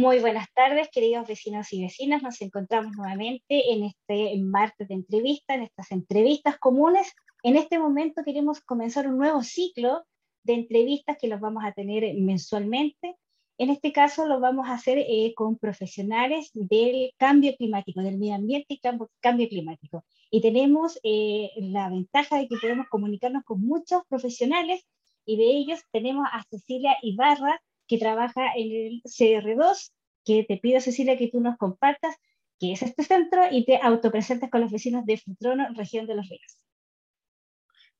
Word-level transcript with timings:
Muy 0.00 0.18
buenas 0.18 0.46
tardes, 0.54 0.88
queridos 0.90 1.28
vecinos 1.28 1.70
y 1.74 1.82
vecinas. 1.82 2.22
Nos 2.22 2.40
encontramos 2.40 2.96
nuevamente 2.96 3.70
en 3.70 3.84
este 3.84 4.34
martes 4.40 4.88
de 4.88 4.94
entrevista, 4.94 5.52
en 5.52 5.64
estas 5.64 5.92
entrevistas 5.92 6.56
comunes. 6.58 7.12
En 7.42 7.56
este 7.56 7.78
momento 7.78 8.22
queremos 8.24 8.62
comenzar 8.62 9.06
un 9.06 9.18
nuevo 9.18 9.42
ciclo 9.42 10.06
de 10.42 10.54
entrevistas 10.54 11.18
que 11.20 11.28
los 11.28 11.38
vamos 11.38 11.64
a 11.66 11.72
tener 11.72 12.14
mensualmente. 12.14 13.14
En 13.58 13.68
este 13.68 13.92
caso 13.92 14.26
lo 14.26 14.40
vamos 14.40 14.70
a 14.70 14.72
hacer 14.72 14.96
eh, 14.96 15.34
con 15.36 15.58
profesionales 15.58 16.48
del 16.54 17.12
cambio 17.18 17.54
climático, 17.58 18.00
del 18.00 18.16
medio 18.16 18.36
ambiente 18.36 18.72
y 18.72 18.80
cambio, 18.80 19.48
climático. 19.50 20.06
Y 20.30 20.40
tenemos 20.40 20.98
eh, 21.02 21.50
la 21.56 21.90
ventaja 21.90 22.38
de 22.38 22.48
que 22.48 22.56
podemos 22.56 22.86
comunicarnos 22.88 23.44
con 23.44 23.60
muchos 23.60 24.00
profesionales 24.08 24.82
y 25.26 25.36
de 25.36 25.44
ellos 25.44 25.80
tenemos 25.92 26.26
a 26.32 26.42
Cecilia 26.48 26.96
Ibarra, 27.02 27.60
que 27.90 27.98
trabaja 27.98 28.52
en 28.54 28.70
el 28.70 29.02
CR2, 29.02 29.92
que 30.24 30.44
te 30.44 30.58
pido, 30.58 30.80
Cecilia, 30.80 31.18
que 31.18 31.26
tú 31.26 31.40
nos 31.40 31.56
compartas 31.56 32.14
qué 32.60 32.70
es 32.72 32.82
este 32.82 33.02
centro 33.02 33.42
y 33.50 33.64
te 33.64 33.78
autopresentes 33.82 34.48
con 34.48 34.60
los 34.60 34.70
vecinos 34.70 35.04
de 35.06 35.16
Futrono, 35.16 35.66
región 35.74 36.06
de 36.06 36.14
Los 36.14 36.28
Ríos. 36.28 36.62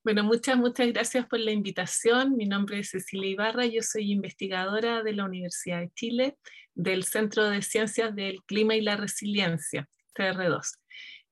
Bueno, 0.05 0.23
muchas, 0.23 0.57
muchas 0.57 0.87
gracias 0.93 1.27
por 1.27 1.41
la 1.41 1.51
invitación. 1.51 2.37
Mi 2.37 2.47
nombre 2.47 2.79
es 2.79 2.91
Cecilia 2.91 3.31
Ibarra, 3.31 3.67
yo 3.67 3.83
soy 3.83 4.13
investigadora 4.13 5.03
de 5.03 5.13
la 5.13 5.25
Universidad 5.25 5.81
de 5.81 5.91
Chile, 5.91 6.39
del 6.73 7.03
Centro 7.03 7.51
de 7.51 7.61
Ciencias 7.61 8.15
del 8.15 8.45
Clima 8.45 8.77
y 8.77 8.83
la 8.83 8.97
Resiliencia, 8.97 9.89
CR2. 10.17 10.80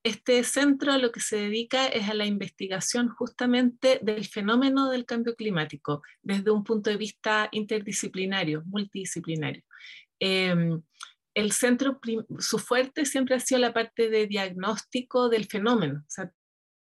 Este 0.09 0.43
centro 0.43 0.97
lo 0.97 1.13
que 1.13 1.21
se 1.21 1.37
dedica 1.37 1.87
es 1.87 2.09
a 2.09 2.15
la 2.15 2.25
investigación 2.25 3.11
justamente 3.11 4.01
del 4.03 4.25
fenómeno 4.25 4.89
del 4.89 5.05
cambio 5.05 5.37
climático 5.37 6.01
desde 6.23 6.51
un 6.51 6.65
punto 6.65 6.89
de 6.89 6.97
vista 6.97 7.51
interdisciplinario, 7.53 8.63
multidisciplinario. 8.65 9.65
Em, 10.19 10.81
el 11.35 11.53
centro, 11.53 12.01
su 12.39 12.59
fuerte 12.59 13.05
siempre 13.05 13.35
ha 13.35 13.41
sido 13.41 13.61
la 13.61 13.75
parte 13.75 14.09
de 14.09 14.27
diagnóstico 14.27 15.29
del 15.29 15.45
fenómeno, 15.45 16.07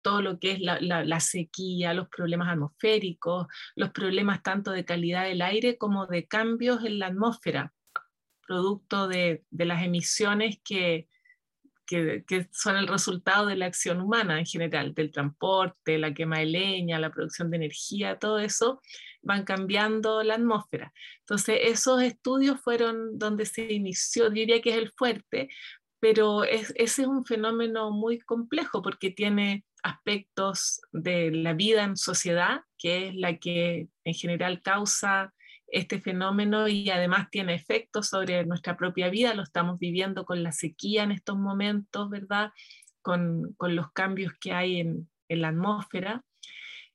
todo 0.02 0.20
lo 0.20 0.40
que 0.40 0.50
es 0.50 0.58
la, 0.60 1.20
sequía, 1.20 1.94
los 1.94 2.08
problemas 2.08 2.48
atmosféricos, 2.48 3.46
los 3.76 3.90
problemas 3.90 4.42
tanto 4.42 4.72
de 4.72 4.84
calidad 4.84 5.26
del 5.26 5.42
aire 5.42 5.78
como 5.78 6.08
de 6.08 6.26
cambios 6.26 6.84
en 6.84 6.98
la 6.98 7.06
atmósfera, 7.06 7.72
producto 8.44 9.06
de 9.06 9.44
las 9.52 9.84
emisiones 9.84 10.58
que, 10.64 11.06
que, 12.26 12.48
son 12.52 12.76
el 12.76 12.88
resultado 12.88 13.46
de 13.46 13.56
la 13.56 13.66
acción 13.66 14.00
humana 14.00 14.38
en 14.38 14.46
general, 14.46 14.94
del 14.94 15.12
transporte, 15.12 15.98
la 15.98 16.14
quema 16.14 16.38
de 16.38 16.46
leña, 16.46 16.98
la 16.98 17.10
producción 17.10 17.50
de 17.50 17.58
energía, 17.58 18.18
todo 18.18 18.38
eso, 18.38 18.80
van 19.22 19.44
cambiando 19.44 20.22
la 20.22 20.34
atmósfera. 20.34 20.92
Entonces, 21.20 21.60
esos 21.62 22.02
estudios 22.02 22.60
fueron 22.60 23.18
donde 23.18 23.46
se 23.46 23.72
inició, 23.72 24.30
diría 24.30 24.60
que 24.60 24.70
es 24.70 24.76
el 24.76 24.90
fuerte, 24.90 25.48
pero 26.00 26.44
ese 26.44 26.74
es 26.76 26.98
un 26.98 27.24
fenómeno 27.24 27.90
muy 27.90 28.18
complejo 28.20 28.82
porque 28.82 29.10
tiene 29.10 29.64
aspectos 29.82 30.80
de 30.92 31.30
la 31.30 31.52
vida 31.52 31.84
en 31.84 31.96
sociedad, 31.96 32.62
que 32.78 33.08
es 33.08 33.14
la 33.14 33.36
que 33.38 33.88
en 34.04 34.14
general 34.14 34.62
causa 34.62 35.32
este 35.72 36.00
fenómeno 36.00 36.68
y 36.68 36.90
además 36.90 37.30
tiene 37.30 37.54
efectos 37.54 38.08
sobre 38.08 38.44
nuestra 38.44 38.76
propia 38.76 39.08
vida, 39.08 39.34
lo 39.34 39.42
estamos 39.42 39.78
viviendo 39.78 40.26
con 40.26 40.42
la 40.42 40.52
sequía 40.52 41.02
en 41.02 41.12
estos 41.12 41.38
momentos, 41.38 42.10
¿verdad? 42.10 42.52
Con, 43.00 43.56
los 43.58 43.90
cambios 43.92 44.34
que 44.38 44.52
hay 44.52 44.80
en, 44.80 45.08
la 45.28 45.48
atmósfera. 45.48 46.22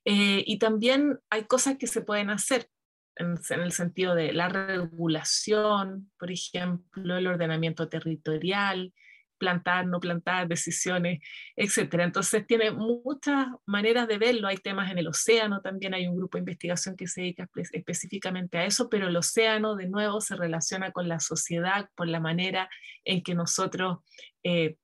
Eh, 0.05 0.43
y 0.45 0.59
también 0.59 1.19
hay 1.31 1.45
cosas 1.45 1.77
que 1.77 1.87
se 1.87 2.01
pueden 2.01 2.29
hacer 2.29 2.69
en, 3.15 3.35
en, 3.49 3.59
el 3.61 3.71
sentido 3.71 4.13
de 4.13 4.31
la 4.31 4.47
regulación, 4.47 6.11
por 6.19 6.31
ejemplo, 6.31 7.17
el 7.17 7.25
ordenamiento 7.25 7.89
territorial, 7.89 8.93
plantar, 9.37 9.85
no 9.87 9.99
plantar, 9.99 10.47
decisiones, 10.47 11.19
etcétera. 11.55 12.03
Entonces 12.03 12.45
tiene 12.45 12.71
muchas 12.71 13.47
maneras 13.65 14.07
de 14.07 14.17
verlo. 14.17 14.47
Hay 14.47 14.57
temas 14.57 14.91
en 14.91 14.97
el 14.97 15.07
océano, 15.07 15.61
también 15.61 15.93
hay 15.93 16.07
un 16.07 16.15
grupo 16.15 16.37
de 16.37 16.41
investigación 16.41 16.95
que 16.95 17.07
se 17.07 17.21
dedica 17.21 17.49
específicamente 17.71 18.57
a 18.57 18.65
eso, 18.65 18.89
pero 18.89 19.07
el 19.07 19.15
océano 19.15 19.75
de 19.75 19.87
nuevo 19.87 20.21
se 20.21 20.35
relaciona 20.35 20.91
con 20.91 21.07
la 21.07 21.19
sociedad 21.19 21.89
por 21.95 22.07
la 22.07 22.19
manera 22.19 22.69
en 23.05 23.21
que 23.23 23.35
nosotros 23.35 23.99
eh, 24.43 24.77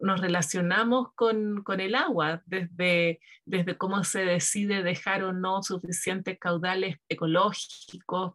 nos 0.00 0.20
relacionamos 0.20 1.08
con, 1.14 1.62
con, 1.62 1.80
el 1.80 1.94
agua, 1.94 2.42
desde, 2.46 3.20
desde 3.44 3.76
cómo 3.76 4.02
se 4.02 4.24
decide 4.24 4.82
dejar 4.82 5.22
o 5.22 5.32
no 5.32 5.62
suficientes 5.62 6.38
caudales 6.38 6.96
ecológicos, 7.08 8.34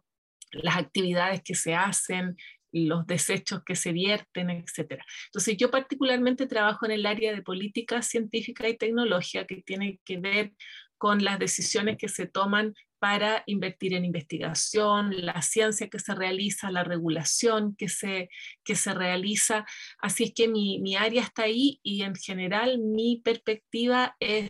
las 0.52 0.76
actividades 0.76 1.42
que 1.42 1.54
se 1.54 1.74
hacen, 1.74 2.36
los 2.84 3.06
desechos 3.06 3.62
que 3.64 3.76
se 3.76 3.92
vierten, 3.92 4.50
etc. 4.50 5.00
Entonces, 5.26 5.56
yo 5.56 5.70
particularmente 5.70 6.46
trabajo 6.46 6.86
en 6.86 6.92
el 6.92 7.06
área 7.06 7.34
de 7.34 7.42
política 7.42 8.02
científica 8.02 8.68
y 8.68 8.76
tecnología 8.76 9.46
que 9.46 9.62
tiene 9.62 10.00
que 10.04 10.18
ver 10.18 10.52
con 10.98 11.24
las 11.24 11.38
decisiones 11.38 11.96
que 11.98 12.08
se 12.08 12.26
toman 12.26 12.74
para 12.98 13.42
invertir 13.46 13.94
en 13.94 14.04
investigación, 14.04 15.24
la 15.24 15.42
ciencia 15.42 15.88
que 15.88 15.98
se 15.98 16.14
realiza, 16.14 16.70
la 16.70 16.82
regulación 16.82 17.76
que 17.76 17.88
se, 17.88 18.30
que 18.64 18.74
se 18.74 18.94
realiza. 18.94 19.66
Así 19.98 20.24
es 20.24 20.32
que 20.34 20.48
mi, 20.48 20.80
mi 20.80 20.96
área 20.96 21.22
está 21.22 21.42
ahí 21.42 21.78
y 21.82 22.02
en 22.02 22.14
general 22.14 22.78
mi 22.78 23.20
perspectiva 23.22 24.16
es 24.18 24.48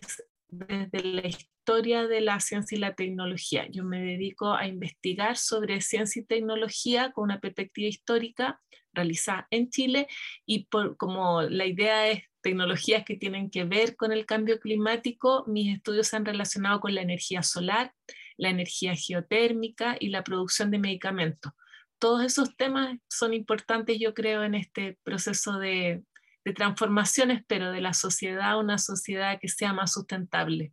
desde 0.49 1.03
la 1.03 1.21
historia 1.67 2.07
de 2.07 2.21
la 2.21 2.39
ciencia 2.39 2.77
y 2.77 2.79
la 2.79 2.95
tecnología. 2.95 3.67
Yo 3.69 3.83
me 3.83 4.01
dedico 4.01 4.53
a 4.53 4.67
investigar 4.67 5.35
sobre 5.35 5.81
ciencia 5.81 6.21
y 6.21 6.25
tecnología 6.25 7.11
con 7.11 7.25
una 7.25 7.41
perspectiva 7.41 7.89
histórica 7.89 8.61
realizada 8.93 9.47
en 9.51 9.69
Chile 9.69 10.07
y 10.45 10.67
por, 10.67 10.95
como 10.95 11.41
la 11.41 11.65
idea 11.65 12.07
es 12.07 12.23
tecnologías 12.39 13.03
que 13.03 13.17
tienen 13.17 13.49
que 13.49 13.65
ver 13.65 13.97
con 13.97 14.13
el 14.13 14.25
cambio 14.25 14.61
climático, 14.61 15.43
mis 15.45 15.75
estudios 15.75 16.07
se 16.07 16.15
han 16.15 16.23
relacionado 16.23 16.79
con 16.79 16.95
la 16.95 17.01
energía 17.01 17.43
solar, 17.43 17.91
la 18.37 18.47
energía 18.47 18.95
geotérmica 18.95 19.97
y 19.99 20.07
la 20.07 20.23
producción 20.23 20.71
de 20.71 20.79
medicamentos. 20.79 21.51
Todos 21.99 22.23
esos 22.23 22.55
temas 22.55 22.97
son 23.09 23.33
importantes, 23.33 23.99
yo 23.99 24.13
creo, 24.13 24.45
en 24.45 24.55
este 24.55 24.97
proceso 25.03 25.59
de, 25.59 26.01
de 26.45 26.53
transformación, 26.53 27.29
espero, 27.29 27.73
de 27.73 27.81
la 27.81 27.93
sociedad, 27.93 28.57
una 28.57 28.77
sociedad 28.77 29.37
que 29.41 29.49
sea 29.49 29.73
más 29.73 29.91
sustentable. 29.91 30.71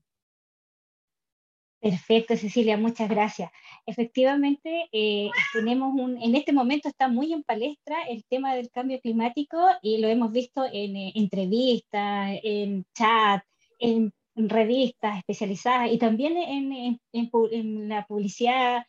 Perfecto, 1.84 2.34
Cecilia, 2.34 2.78
muchas 2.78 3.10
gracias. 3.10 3.50
Efectivamente, 3.84 4.88
eh, 4.90 5.28
tenemos 5.52 5.92
un, 5.92 6.16
en 6.16 6.34
este 6.34 6.50
momento 6.50 6.88
está 6.88 7.08
muy 7.08 7.30
en 7.34 7.42
palestra 7.42 8.04
el 8.08 8.24
tema 8.24 8.54
del 8.54 8.70
cambio 8.70 8.98
climático 9.00 9.58
y 9.82 9.98
lo 9.98 10.08
hemos 10.08 10.32
visto 10.32 10.64
en 10.64 10.96
eh, 10.96 11.12
entrevistas, 11.14 12.40
en 12.42 12.86
chat, 12.94 13.44
en, 13.78 14.14
revistas 14.34 15.18
especializadas 15.18 15.92
y 15.92 15.98
también 15.98 16.38
en, 16.38 16.98
en 17.12 17.88
la 17.90 18.06
publicidad 18.06 18.86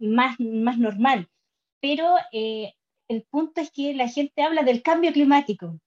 más, 0.00 0.40
más 0.40 0.78
normal. 0.78 1.28
Pero 1.80 2.16
eh, 2.32 2.72
el 3.06 3.22
punto 3.22 3.60
es 3.60 3.70
que 3.70 3.94
la 3.94 4.08
gente 4.08 4.42
habla 4.42 4.64
del 4.64 4.82
cambio 4.82 5.12
climático, 5.12 5.78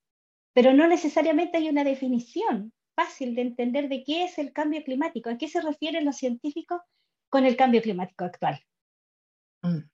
pero 0.53 0.73
no 0.73 0.87
necesariamente 0.87 1.57
hay 1.57 1.67
una 1.67 1.83
definición 1.83 2.71
fácil 2.95 3.35
de 3.35 3.41
entender 3.41 3.89
de 3.89 4.03
qué 4.03 4.23
es 4.23 4.37
el 4.37 4.53
cambio 4.53 4.83
climático, 4.83 5.29
a 5.29 5.37
qué 5.37 5.47
se 5.47 5.61
refieren 5.61 6.05
los 6.05 6.17
científicos 6.17 6.81
con 7.29 7.45
el 7.45 7.55
cambio 7.55 7.81
climático 7.81 8.25
actual. 8.25 8.59
Mm. 9.61 9.89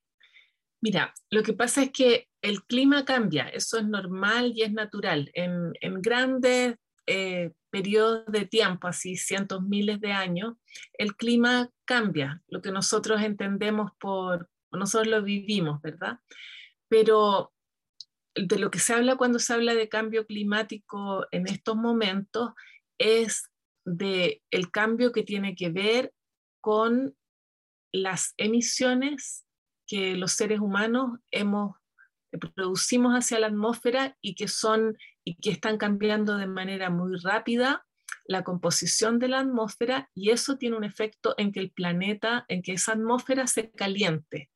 Mira, 0.81 1.13
lo 1.29 1.44
que 1.44 1.53
pasa 1.53 1.84
es 1.84 1.91
que 1.91 2.28
el 2.41 2.63
clima 2.63 3.06
cambia, 3.06 3.47
eso 3.50 3.78
es 3.78 3.85
normal 3.85 4.53
y 4.56 4.63
es 4.63 4.71
natural. 4.71 5.30
En, 5.33 5.74
grandes 6.01 6.75
eh, 7.06 7.51
periodos 7.69 8.25
de 8.27 8.45
tiempo, 8.45 8.88
así 8.88 9.15
cientos, 9.15 9.62
miles 9.62 10.01
de 10.01 10.12
años, 10.12 10.56
el 10.94 11.15
clima 11.15 11.69
cambia, 11.86 12.42
lo 12.47 12.62
que 12.62 12.71
nosotros 12.71 13.21
entendemos 13.21 13.92
por, 14.00 14.50
nosotros 14.71 15.07
lo 15.07 15.21
vivimos, 15.21 15.81
¿verdad? 15.81 16.18
Pero 16.88 17.54
de 18.33 18.57
lo 18.57 18.71
que 18.71 18.80
se 18.80 18.94
habla 18.94 19.18
cuando 19.18 19.38
se 19.39 19.54
habla 19.54 19.75
de 19.75 19.89
cambio 19.89 20.25
climático 20.25 21.27
en 21.31 21.47
estos 21.47 21.75
momentos 21.75 22.54
es 23.01 23.50
de 23.86 24.42
el 24.51 24.71
cambio 24.71 25.12
que 25.12 25.24
tiene 25.24 25.56
que 25.56 25.69
ver 25.69 26.13
con 26.62 27.15
las 27.92 28.33
emisiones 28.38 29.45
que 29.88 30.15
los 30.15 30.33
seres 30.33 30.59
humanos 30.59 31.19
hemos 31.31 31.75
eh, 32.31 32.38
producimos 32.38 33.13
hacia 33.13 33.39
la 33.39 33.48
atmósfera 33.48 34.18
y 34.21 34.36
que 34.36 34.48
son 34.48 34.98
y 35.24 35.36
que 35.36 35.51
están 35.51 35.77
cambiando 35.77 36.38
de 36.38 36.48
manera 36.48 36.89
muy 36.89 37.18
rápida 37.19 37.86
la 38.25 38.44
composición 38.44 39.19
de 39.19 39.27
la 39.27 39.39
atmósfera 39.39 40.09
y 40.13 40.30
eso 40.30 40.57
tiene 40.57 40.77
un 40.77 40.83
efecto 40.83 41.33
en 41.38 41.51
que 41.51 41.59
el 41.59 41.71
planeta, 41.71 42.45
en 42.47 42.62
que 42.62 42.74
esa 42.74 42.94
atmósfera 42.94 43.47
se 43.47 43.71
caliente. 43.71 44.50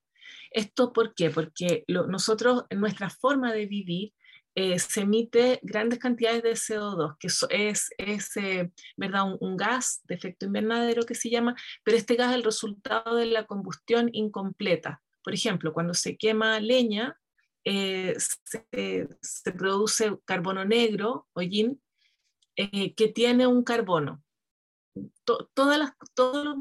¿Esto 0.51 0.93
por 0.93 1.13
qué? 1.13 1.29
Porque 1.29 1.83
nosotros, 1.87 2.63
en 2.69 2.79
nuestra 2.79 3.09
forma 3.09 3.51
de 3.51 3.65
vivir, 3.65 4.13
eh, 4.55 4.79
se 4.79 5.01
emite 5.01 5.59
grandes 5.63 5.99
cantidades 5.99 6.41
de 6.41 6.53
CO2, 6.53 7.17
que 7.19 7.27
es, 7.27 7.89
es 7.97 8.37
eh, 8.37 8.71
¿verdad? 8.95 9.35
Un, 9.39 9.57
gas 9.57 10.01
de 10.05 10.15
efecto 10.15 10.45
invernadero 10.45 11.03
que 11.03 11.13
se 11.13 11.29
llama, 11.29 11.55
pero 11.83 11.97
este 11.97 12.15
gas 12.15 12.29
es 12.31 12.35
el 12.37 12.43
resultado 12.43 13.17
de 13.17 13.25
la 13.25 13.45
combustión 13.45 14.09
incompleta. 14.13 15.03
Por 15.23 15.33
ejemplo, 15.33 15.73
cuando 15.73 15.93
se 15.93 16.15
quema 16.15 16.59
leña, 16.61 17.19
eh, 17.65 18.15
se, 18.17 19.51
produce 19.51 20.17
carbono 20.23 20.63
negro, 20.63 21.27
eh, 22.55 22.93
que 22.93 23.07
tiene 23.09 23.47
un 23.47 23.63
carbono. 23.63 24.23
todas 25.53 25.77
las, 25.77 25.91
todos 26.13 26.45
los, 26.45 26.55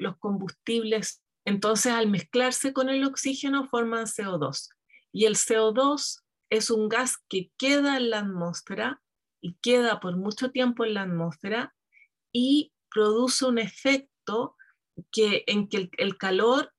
los 0.00 0.16
combustibles, 0.18 1.22
entonces 1.44 1.92
al 1.92 2.08
mezclarse 2.08 2.72
con 2.72 2.88
el 2.88 3.04
oxígeno 3.04 3.68
forman 3.68 4.06
CO2. 4.06 4.70
Y 5.12 5.26
el 5.26 5.36
CO2 5.36 6.25
es 6.50 6.70
un 6.70 6.88
gas 6.88 7.18
que 7.28 7.50
queda 7.56 7.96
en 7.96 8.10
la 8.10 8.20
atmósfera 8.20 9.02
y 9.40 9.54
queda 9.62 10.00
por 10.00 10.16
mucho 10.16 10.50
tiempo 10.50 10.84
en 10.84 10.94
la 10.94 11.02
atmósfera 11.02 11.74
y 12.32 12.72
produce 12.90 13.44
un 13.44 13.58
efecto 13.58 14.56
que, 15.12 15.44
en 15.46 15.68
que 15.68 15.90
el, 15.98 16.16
calor 16.16 16.72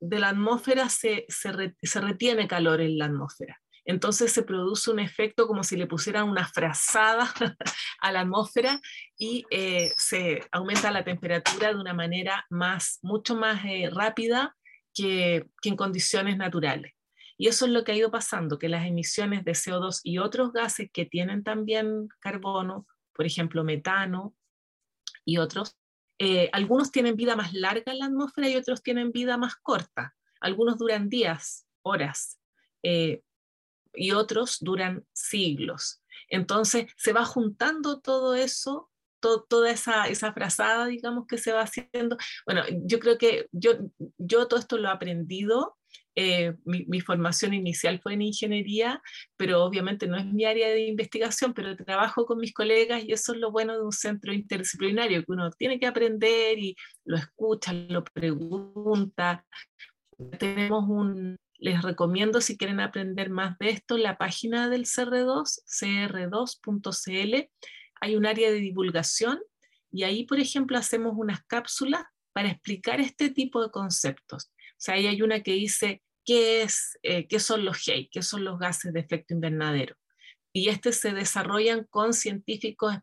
de 0.00 0.18
la 0.18 0.30
atmósfera 0.30 0.88
se, 0.88 1.26
se, 1.28 2.00
retiene 2.00 2.48
calor 2.48 2.80
en 2.80 2.98
la 2.98 3.06
atmósfera. 3.06 3.60
Entonces 3.84 4.32
se 4.32 4.42
produce 4.42 4.90
un 4.90 4.98
efecto 4.98 5.46
como 5.46 5.62
si 5.62 5.76
le 5.76 5.86
pusieran 5.86 6.28
una 6.28 6.46
frazada 6.46 7.32
a 8.00 8.12
la 8.12 8.20
atmósfera 8.20 8.80
y 9.16 9.44
eh, 9.50 9.92
se 9.96 10.40
aumenta 10.50 10.90
la 10.90 11.04
temperatura 11.04 11.68
de 11.68 11.80
una 11.80 11.94
manera 11.94 12.44
más, 12.50 12.98
mucho 13.02 13.36
más 13.36 13.64
eh, 13.64 13.88
rápida 13.92 14.56
que, 14.92 15.46
que, 15.62 15.68
en 15.68 15.76
condiciones 15.76 16.36
naturales. 16.36 16.95
Y 17.38 17.48
eso 17.48 17.66
es 17.66 17.72
lo 17.72 17.84
que 17.84 17.92
ha 17.92 17.96
ido 17.96 18.10
pasando, 18.10 18.58
que 18.58 18.68
las 18.68 18.86
emisiones 18.86 19.44
de 19.44 19.52
CO2 19.52 20.00
y 20.02 20.18
otros 20.18 20.52
gases 20.52 20.90
que 20.92 21.04
tienen 21.04 21.42
también 21.42 22.08
carbono, 22.20 22.86
por 23.12 23.26
ejemplo 23.26 23.64
metano 23.64 24.34
y 25.24 25.38
otros, 25.38 25.76
eh, 26.18 26.48
algunos 26.52 26.90
tienen 26.90 27.16
vida 27.16 27.36
más 27.36 27.52
larga 27.52 27.92
en 27.92 27.98
la 27.98 28.06
atmósfera 28.06 28.48
y 28.48 28.56
otros 28.56 28.82
tienen 28.82 29.12
vida 29.12 29.36
más 29.36 29.56
corta. 29.56 30.14
Algunos 30.40 30.78
duran 30.78 31.08
días, 31.08 31.66
horas, 31.82 32.38
eh, 32.82 33.22
y 33.94 34.12
otros 34.12 34.58
duran 34.60 35.04
siglos. 35.12 36.02
Entonces 36.28 36.86
se 36.96 37.12
va 37.12 37.24
juntando 37.24 38.00
todo 38.00 38.34
eso, 38.34 38.90
toda 39.20 39.70
esa, 39.70 40.06
esa 40.06 40.32
frazada, 40.32 40.86
digamos, 40.86 41.26
que 41.26 41.38
se 41.38 41.52
va 41.52 41.62
haciendo. 41.62 42.16
Bueno, 42.44 42.62
yo 42.84 42.98
creo 43.00 43.18
que 43.18 43.48
yo, 43.52 43.72
yo 44.18 44.46
todo 44.46 44.60
esto 44.60 44.78
lo 44.78 44.88
he 44.88 44.92
aprendido 44.92 45.75
eh, 46.18 46.54
mi, 46.64 47.00
formación 47.02 47.52
inicial 47.52 48.00
fue 48.00 48.14
en 48.14 48.22
ingeniería, 48.22 49.02
pero 49.36 49.62
obviamente 49.62 50.06
no 50.06 50.16
es 50.16 50.24
mi 50.24 50.46
área 50.46 50.70
de 50.70 50.86
investigación, 50.86 51.52
pero 51.52 51.76
trabajo 51.76 52.24
con 52.24 52.38
mis 52.38 52.54
colegas 52.54 53.04
y 53.04 53.12
eso 53.12 53.34
es 53.34 53.38
lo 53.38 53.52
bueno 53.52 53.74
de 53.74 53.84
un 53.84 53.92
centro 53.92 54.32
interdisciplinario, 54.32 55.24
que 55.24 55.32
uno 55.32 55.50
tiene 55.50 55.78
que 55.78 55.86
aprender 55.86 56.58
y 56.58 56.74
lo 57.04 57.18
escucha, 57.18 57.74
lo 57.74 58.02
pregunta. 58.02 59.44
Tenemos 60.38 60.88
un, 60.88 61.36
les 61.58 61.82
recomiendo 61.82 62.40
si 62.40 62.56
quieren 62.56 62.80
aprender 62.80 63.28
más 63.28 63.58
de 63.58 63.68
esto, 63.68 63.98
la 63.98 64.16
página 64.16 64.70
del 64.70 64.86
CR2, 64.86 65.60
cr2.cl, 65.66 67.50
hay 68.00 68.16
un 68.16 68.24
área 68.24 68.50
de 68.50 68.60
divulgación 68.60 69.38
y 69.92 70.04
ahí, 70.04 70.24
por 70.24 70.40
ejemplo, 70.40 70.78
hacemos 70.78 71.12
unas 71.14 71.42
cápsulas 71.44 72.04
para 72.32 72.48
explicar 72.48 73.00
este 73.00 73.28
tipo 73.28 73.62
de 73.62 73.70
conceptos. 73.70 74.50
O 74.54 74.78
sea, 74.78 74.94
ahí 74.94 75.06
hay 75.06 75.20
una 75.20 75.42
que 75.42 75.52
dice 75.52 76.02
qué, 76.26 76.62
es, 76.62 76.98
eh, 77.02 77.26
qué 77.28 77.40
son 77.40 77.64
los 77.64 77.78
GEI, 77.78 78.08
qué 78.10 78.20
son 78.20 78.44
los 78.44 78.58
gases 78.58 78.92
de 78.92 79.00
efecto 79.00 79.32
invernadero. 79.32 79.96
Y 80.52 80.68
este 80.68 80.92
se 80.92 81.12
desarrollan 81.12 81.84
con 81.84 82.12
científicos, 82.12 82.94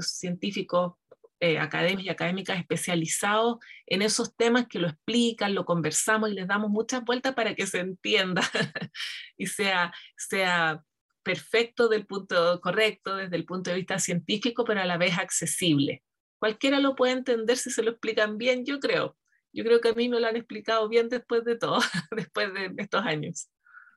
científicos 0.00 0.94
eh, 1.40 1.58
académicos 1.58 2.04
y 2.04 2.08
académicas 2.08 2.58
especializados 2.58 3.58
en 3.86 4.02
esos 4.02 4.34
temas 4.36 4.66
que 4.66 4.78
lo 4.78 4.88
explican, 4.88 5.54
lo 5.54 5.64
conversamos 5.64 6.30
y 6.30 6.34
les 6.34 6.46
damos 6.46 6.70
muchas 6.70 7.04
vueltas 7.04 7.34
para 7.34 7.54
que 7.54 7.66
se 7.66 7.80
entienda 7.80 8.42
y 9.36 9.46
sea, 9.46 9.92
sea 10.16 10.82
perfecto 11.22 11.88
del 11.88 12.06
punto 12.06 12.60
correcto 12.60 13.16
desde 13.16 13.36
el 13.36 13.44
punto 13.44 13.70
de 13.70 13.76
vista 13.76 13.98
científico, 13.98 14.64
pero 14.64 14.80
a 14.80 14.86
la 14.86 14.96
vez 14.96 15.18
accesible. 15.18 16.02
Cualquiera 16.38 16.78
lo 16.78 16.94
puede 16.94 17.12
entender 17.12 17.56
si 17.56 17.70
se 17.70 17.82
lo 17.82 17.90
explican 17.90 18.38
bien, 18.38 18.64
yo 18.64 18.78
creo 18.78 19.16
yo 19.54 19.64
creo 19.64 19.80
que 19.80 19.88
a 19.88 19.94
mí 19.94 20.08
me 20.08 20.20
lo 20.20 20.26
han 20.26 20.36
explicado 20.36 20.88
bien 20.88 21.08
después 21.08 21.44
de 21.44 21.56
todo, 21.56 21.78
después 22.10 22.52
de 22.52 22.72
estos 22.76 23.04
años. 23.04 23.48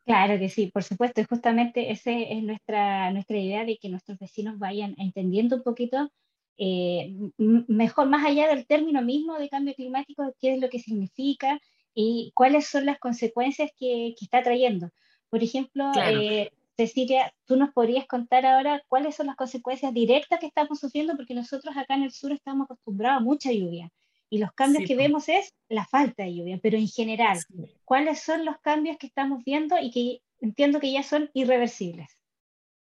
Claro 0.06 0.39
que 0.39 0.48
sí, 0.48 0.68
por 0.68 0.83
supuesto, 0.83 1.19
y 1.19 1.25
justamente 1.25 1.92
esa 1.92 2.12
es 2.12 2.42
nuestra, 2.42 3.12
nuestra 3.12 3.38
idea 3.38 3.65
de 3.65 3.77
que 3.77 3.89
nuestros 3.89 4.18
vecinos 4.18 4.57
vayan 4.57 4.95
entendiendo 4.98 5.57
un 5.57 5.63
poquito 5.63 6.09
eh, 6.57 7.13
mejor, 7.38 8.07
más 8.07 8.25
allá 8.25 8.48
del 8.48 8.65
término 8.65 9.01
mismo 9.01 9.38
de 9.38 9.50
cambio 9.50 9.75
climático, 9.75 10.33
qué 10.39 10.54
es 10.54 10.62
lo 10.62 10.69
que 10.69 10.80
significa 10.80 11.60
y 11.94 12.31
cuáles 12.36 12.68
son 12.68 12.86
las 12.86 13.00
consecuencias 13.00 13.71
que, 13.77 14.15
que 14.18 14.25
está 14.25 14.42
trayendo. 14.42 14.92
Por 15.30 15.44
ejemplo, 15.44 15.92
eh, 16.10 16.51
Cecilia, 16.77 17.33
tú 17.45 17.57
nos 17.57 17.74
podrías 17.74 18.07
contar 18.07 18.45
ahora 18.45 18.81
cuáles 18.88 19.15
son 19.15 19.27
las 19.27 19.36
consecuencias 19.36 19.94
directas 19.94 20.39
que 20.39 20.45
estamos 20.45 20.80
sufriendo, 20.80 21.15
porque 21.18 21.33
nosotros 21.33 21.75
acá 21.75 21.95
en 21.95 22.03
el 22.03 22.12
sur 22.12 22.31
estamos 22.31 22.65
acostumbrados 22.65 23.21
a 23.21 23.24
mucha 23.24 23.51
lluvia. 23.51 23.92
Y 24.29 24.39
los 24.39 24.51
cambios 24.53 24.83
que 24.85 24.95
vemos 24.95 25.29
es 25.29 25.53
la 25.69 25.85
falta 25.85 26.24
de 26.24 26.35
lluvia, 26.35 26.59
pero 26.62 26.77
en 26.77 26.88
general, 26.88 27.39
¿cuáles 27.85 28.21
son 28.21 28.45
los 28.45 28.59
cambios 28.59 28.97
que 28.97 29.07
estamos 29.07 29.44
viendo 29.45 29.77
y 29.79 29.91
que 29.91 30.21
entiendo 30.41 30.79
que 30.79 30.91
ya 30.91 31.03
son 31.03 31.29
irreversibles? 31.33 32.18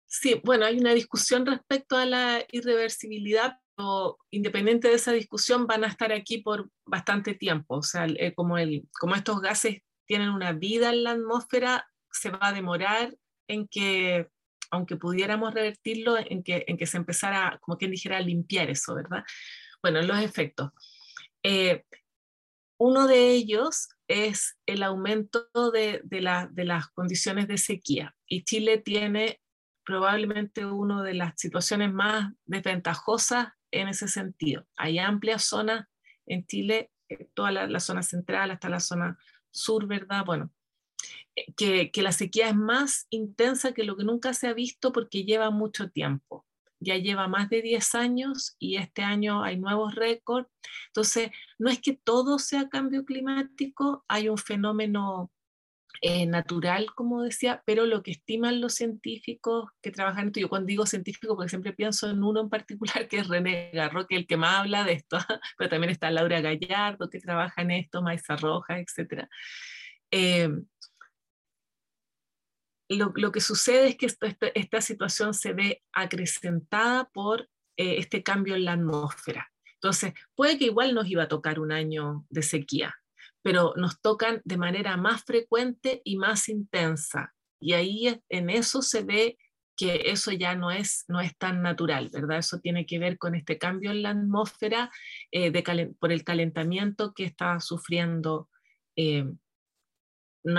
Sí, 0.06 0.42
bueno, 0.44 0.66
hay 0.66 0.78
una 0.78 0.94
discusión 0.94 1.46
respecto 1.46 1.96
a 1.98 2.06
la 2.06 2.46
irreversibilidad, 2.52 3.58
pero 3.76 4.18
independiente 4.30 4.90
de 4.90 4.96
esa 4.96 5.14
discusión 5.14 5.68
van 5.68 5.86
a 5.86 5.88
estar 5.88 6.12
aquí 6.12 6.40
por 6.40 6.70
bastante 6.86 7.34
tiempo. 7.34 7.78
O 7.78 7.82
sea, 7.82 8.06
eh, 8.08 8.34
como, 8.36 8.58
el, 8.58 8.88
como 9.00 9.16
estos 9.16 9.42
gases 9.42 9.78
tienen 10.06 10.30
una 10.30 10.52
vida 10.52 10.90
en 10.90 11.06
la 11.06 11.12
atmósfera, 11.12 11.88
se 12.12 12.30
va 12.30 12.50
a 12.50 12.54
demorar 12.54 13.16
en 13.48 13.68
que, 13.70 14.28
aunque 14.70 14.98
pudiéramos 14.98 15.54
revertirlo, 15.54 16.18
en 16.18 16.44
que, 16.44 16.66
en 16.68 16.78
que 16.78 16.86
se 16.86 16.98
empezara, 16.98 17.58
como 17.62 17.78
quien 17.78 17.92
dijera, 17.92 18.18
a 18.18 18.22
limpiar 18.22 18.70
eso, 18.70 18.94
¿verdad? 18.94 19.24
Bueno, 19.82 20.02
los 20.02 20.20
efectos. 20.20 20.72
Eh, 21.44 21.84
uno 22.78 23.08
de 23.08 23.30
ellos 23.30 23.90
es 24.08 24.58
el 24.66 24.84
aumento 24.84 25.48
de, 25.72 26.02
las 26.12 26.90
condiciones 26.90 27.48
de 27.48 27.58
sequía 27.58 28.16
y 28.28 28.44
Chile 28.44 28.80
tiene 28.80 29.40
probablemente 29.86 30.66
una 30.66 31.04
de 31.04 31.14
las 31.14 31.40
situaciones 31.40 31.94
más 31.94 32.34
desventajosas 32.46 33.50
en 33.72 33.88
ese 33.88 34.08
sentido. 34.08 34.66
Hay 34.78 35.00
amplias 35.00 35.46
zonas 35.46 35.88
en 36.26 36.46
Chile, 36.46 36.92
eh, 37.10 37.30
toda 37.34 37.52
la, 37.52 37.80
zona 37.80 38.04
central 38.04 38.52
hasta 38.52 38.70
la 38.70 38.80
zona 38.80 39.18
sur, 39.50 39.88
¿verdad? 39.88 40.26
Bueno, 40.26 40.52
eh, 41.36 41.54
que, 41.54 41.92
que, 41.92 42.02
la 42.02 42.12
sequía 42.12 42.50
es 42.50 42.56
más 42.56 43.08
intensa 43.10 43.74
que 43.74 43.84
lo 43.84 43.96
que 43.96 44.04
nunca 44.04 44.34
se 44.34 44.48
ha 44.48 44.54
visto 44.54 44.92
porque 44.92 45.24
lleva 45.24 45.50
mucho 45.50 45.90
tiempo 45.90 46.46
ya 46.82 46.98
lleva 46.98 47.28
más 47.28 47.50
de 47.50 47.62
10 47.62 47.96
años 47.96 48.56
y 48.60 48.78
este 48.78 49.04
año 49.04 49.44
hay 49.44 49.58
nuevos 49.58 49.96
récords. 49.96 50.50
Entonces, 50.88 51.32
no 51.60 51.70
es 51.70 51.80
que 51.80 51.94
todo 51.94 52.40
sea 52.40 52.70
cambio 52.70 53.06
climático, 53.06 54.04
hay 54.08 54.28
un 54.28 54.38
fenómeno 54.38 55.32
eh, 56.02 56.26
natural, 56.26 56.88
como 56.96 57.22
decía, 57.22 57.62
pero 57.66 57.86
lo 57.86 58.02
que 58.02 58.12
estiman 58.12 58.60
los 58.60 58.74
científicos 58.74 59.70
que 59.82 59.92
trabajan 59.92 60.24
en 60.24 60.28
esto, 60.28 60.40
yo 60.40 60.50
cuando 60.50 60.68
digo 60.68 60.86
científico, 60.86 61.36
porque 61.36 61.50
siempre 61.50 61.74
pienso 61.74 62.10
en 62.10 62.24
uno 62.24 62.42
en 62.42 62.50
particular, 62.50 63.08
que 63.08 63.20
es 63.20 63.28
René 63.28 63.70
Garro, 63.72 64.08
que 64.08 64.16
es 64.16 64.22
el 64.22 64.28
que 64.28 64.38
más 64.38 64.62
habla 64.62 64.84
de 64.84 64.94
esto, 64.94 65.18
pero 65.58 65.70
también 65.70 65.92
está 65.92 66.10
Laura 66.10 66.42
Gallardo, 66.42 67.10
que 67.10 67.20
trabaja 67.20 67.62
en 67.62 67.72
esto, 67.72 68.02
Maiza 68.02 68.36
Roja, 68.36 68.80
etc 68.80 69.28
lo, 72.98 73.32
que 73.32 73.42
sucede 73.42 73.88
es 73.90 73.98
que 73.98 74.08
esta 74.54 74.82
situación 74.82 75.34
se 75.34 75.54
ve 75.54 75.84
acrecentada 75.94 77.10
por 77.14 77.50
eh, 77.78 77.98
este 77.98 78.24
cambio 78.24 78.56
en 78.56 78.66
la 78.66 78.74
atmósfera. 78.74 79.52
Entonces, 79.76 80.14
puede 80.36 80.58
que 80.58 80.66
igual 80.66 80.94
nos 80.94 81.08
iba 81.08 81.24
a 81.24 81.28
tocar 81.28 81.60
un 81.60 81.72
año 81.72 82.26
de 82.30 82.44
sequía, 82.44 82.96
pero 83.42 83.74
nos 83.78 84.00
tocan 84.02 84.42
de 84.44 84.58
manera 84.58 84.98
más 84.98 85.24
frecuente 85.24 86.02
y 86.04 86.18
más 86.18 86.50
intensa. 86.50 87.34
Y 87.60 87.74
ahí 87.74 88.22
en 88.30 88.50
eso 88.50 88.82
se 88.82 89.04
ve 89.04 89.38
que 89.76 90.04
eso 90.06 90.32
ya 90.32 90.56
no 90.56 90.70
es, 90.70 91.06
no 91.08 91.22
es 91.22 91.36
tan 91.38 91.62
natural, 91.62 92.10
¿verdad? 92.14 92.40
Eso 92.40 92.60
tiene 92.60 92.86
que 92.86 93.00
ver 93.00 93.18
con 93.18 93.34
este 93.34 93.58
cambio 93.58 93.92
en 93.92 94.04
la 94.04 94.12
atmósfera 94.12 94.92
eh, 95.32 95.52
por 96.00 96.12
el 96.12 96.24
calentamiento 96.24 97.14
que 97.14 97.24
está 97.24 97.60
sufriendo 97.60 98.50
eh, 98.96 99.26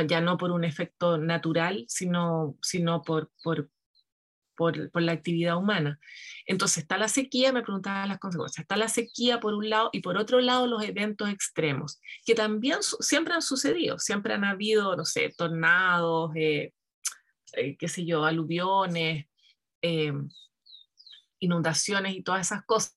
ya 0.06 0.20
no 0.20 0.38
por 0.38 0.50
un 0.52 0.64
efecto 0.64 1.18
natural, 1.18 1.84
sino, 1.88 2.56
sino 2.62 3.02
por, 3.02 3.30
por, 3.42 3.70
por, 4.56 5.02
la 5.02 5.12
actividad 5.12 5.56
humana. 5.56 5.98
Entonces 6.46 6.78
está 6.78 6.98
la 6.98 7.08
sequía, 7.08 7.52
me 7.52 7.62
preguntaba 7.62 8.06
las 8.06 8.18
consecuencias, 8.18 8.62
está 8.62 8.76
la 8.76 8.88
sequía 8.88 9.40
por 9.40 9.54
un 9.54 9.68
lado 9.68 9.90
y 9.92 10.00
por 10.00 10.16
otro 10.16 10.40
lado 10.40 10.66
los 10.66 10.84
eventos 10.84 11.28
extremos, 11.28 12.00
que 12.24 12.34
también 12.34 12.78
siempre 12.82 13.34
han 13.34 13.42
sucedido, 13.42 13.98
siempre 13.98 14.34
han 14.34 14.44
habido, 14.44 14.96
no 14.96 15.04
sé, 15.04 15.34
tornados, 15.36 16.30
eh, 16.36 16.72
eh, 17.54 17.76
qué 17.76 17.88
sé 17.88 18.04
yo, 18.04 18.24
aluviones, 18.24 19.26
eh, 19.82 20.12
inundaciones 21.40 22.14
y 22.14 22.22
todas 22.22 22.46
esas 22.46 22.64
cosas, 22.64 22.96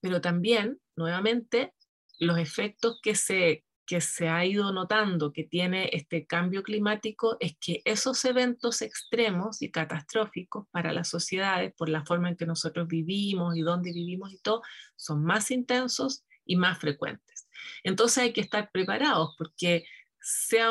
pero 0.00 0.20
también, 0.20 0.80
nuevamente, 0.96 1.72
los 2.18 2.38
efectos 2.38 3.00
que 3.02 3.14
se 3.14 3.64
que 3.90 4.00
se 4.00 4.28
ha 4.28 4.44
ido 4.44 4.72
notando 4.72 5.32
que 5.32 5.42
tiene 5.42 5.90
este 5.92 6.24
cambio 6.24 6.62
climático 6.62 7.36
es 7.40 7.56
que 7.58 7.82
esos 7.84 8.24
eventos 8.24 8.82
extremos 8.82 9.62
y 9.62 9.72
catastróficos 9.72 10.68
para 10.70 10.92
las 10.92 11.08
sociedades, 11.08 11.74
por 11.74 11.88
la 11.88 12.04
forma 12.04 12.28
en 12.28 12.36
que 12.36 12.46
nosotros 12.46 12.86
vivimos 12.86 13.56
y 13.56 13.62
dónde 13.62 13.92
vivimos 13.92 14.32
y 14.32 14.38
todo, 14.38 14.62
son 14.94 15.24
más 15.24 15.50
intensos 15.50 16.24
y 16.44 16.54
más 16.54 16.78
frecuentes. 16.78 17.48
Entonces 17.82 18.18
hay 18.18 18.32
que 18.32 18.42
estar 18.42 18.70
preparados 18.70 19.34
porque 19.36 19.84
sea, 20.20 20.70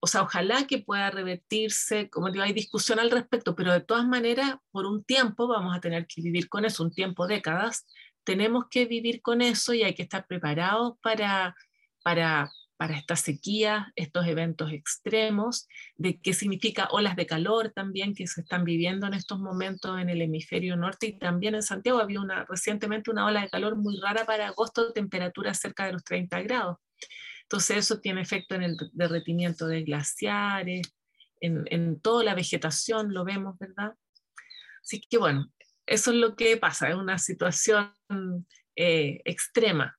o 0.00 0.06
sea, 0.08 0.22
ojalá 0.22 0.66
que 0.66 0.78
pueda 0.78 1.08
revertirse, 1.08 2.10
como 2.10 2.32
digo, 2.32 2.42
hay 2.42 2.52
discusión 2.52 2.98
al 2.98 3.12
respecto, 3.12 3.54
pero 3.54 3.72
de 3.72 3.82
todas 3.82 4.08
maneras, 4.08 4.56
por 4.72 4.86
un 4.86 5.04
tiempo 5.04 5.46
vamos 5.46 5.76
a 5.76 5.80
tener 5.80 6.08
que 6.08 6.20
vivir 6.20 6.48
con 6.48 6.64
eso, 6.64 6.82
un 6.82 6.90
tiempo, 6.90 7.28
décadas, 7.28 7.86
tenemos 8.24 8.64
que 8.68 8.86
vivir 8.86 9.22
con 9.22 9.40
eso 9.40 9.72
y 9.72 9.84
hay 9.84 9.94
que 9.94 10.02
estar 10.02 10.26
preparados 10.26 10.98
para 11.00 11.54
para, 12.02 12.50
para 12.76 12.96
esta 12.96 13.16
sequía, 13.16 13.92
estos 13.96 14.26
eventos 14.26 14.72
extremos, 14.72 15.68
de 15.96 16.20
qué 16.20 16.32
significa 16.32 16.88
olas 16.90 17.16
de 17.16 17.26
calor 17.26 17.72
también 17.74 18.14
que 18.14 18.26
se 18.26 18.40
están 18.40 18.64
viviendo 18.64 19.06
en 19.06 19.14
estos 19.14 19.38
momentos 19.38 20.00
en 20.00 20.08
el 20.08 20.22
hemisferio 20.22 20.76
norte 20.76 21.08
y 21.08 21.18
también 21.18 21.54
en 21.54 21.62
Santiago 21.62 22.00
había 22.00 22.20
una, 22.20 22.44
recientemente 22.48 23.10
una 23.10 23.26
ola 23.26 23.42
de 23.42 23.50
calor 23.50 23.76
muy 23.76 23.98
rara 24.00 24.24
para 24.24 24.48
agosto, 24.48 24.92
temperatura 24.92 25.54
cerca 25.54 25.86
de 25.86 25.92
los 25.92 26.04
30 26.04 26.40
grados. 26.42 26.78
Entonces 27.42 27.78
eso 27.78 28.00
tiene 28.00 28.22
efecto 28.22 28.54
en 28.54 28.62
el 28.62 28.76
derretimiento 28.92 29.66
de 29.66 29.82
glaciares, 29.82 30.94
en, 31.40 31.64
en 31.70 32.00
toda 32.00 32.24
la 32.24 32.34
vegetación, 32.34 33.12
lo 33.12 33.24
vemos, 33.24 33.58
¿verdad? 33.58 33.94
Así 34.82 35.00
que 35.00 35.18
bueno, 35.18 35.50
eso 35.86 36.12
es 36.12 36.16
lo 36.16 36.36
que 36.36 36.56
pasa, 36.56 36.88
es 36.88 36.94
una 36.94 37.18
situación 37.18 37.92
eh, 38.76 39.20
extrema 39.24 39.98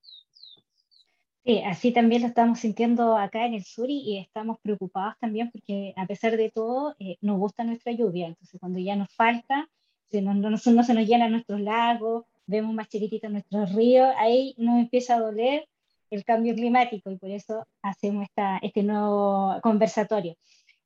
Sí, 1.43 1.59
así 1.65 1.91
también 1.91 2.21
lo 2.21 2.27
estamos 2.27 2.59
sintiendo 2.59 3.17
acá 3.17 3.47
en 3.47 3.55
el 3.55 3.63
sur 3.63 3.89
y, 3.89 4.19
estamos 4.19 4.59
preocupados 4.61 5.15
también 5.19 5.49
porque 5.51 5.91
a 5.97 6.05
pesar 6.05 6.37
de 6.37 6.51
todo 6.51 6.95
eh, 6.99 7.17
nos 7.21 7.39
gusta 7.39 7.63
nuestra 7.63 7.91
lluvia, 7.93 8.27
entonces 8.27 8.59
cuando 8.59 8.77
ya 8.77 8.95
nos 8.95 9.11
falta, 9.15 9.67
se 10.11 10.21
no, 10.21 10.35
no, 10.35 10.57
se 10.57 10.71
nos 10.71 11.07
llenan 11.07 11.31
nuestros 11.31 11.59
lagos, 11.61 12.25
vemos 12.45 12.75
más 12.75 12.89
chiquititos 12.89 13.31
nuestros 13.31 13.73
ríos, 13.73 14.13
ahí 14.17 14.53
nos 14.57 14.79
empieza 14.79 15.15
a 15.15 15.19
doler 15.19 15.67
el 16.11 16.23
cambio 16.25 16.53
climático 16.53 17.09
y 17.09 17.17
por 17.17 17.31
eso 17.31 17.65
hacemos 17.81 18.25
esta, 18.25 18.57
este 18.61 18.83
nuevo 18.83 19.55
conversatorio. 19.63 20.35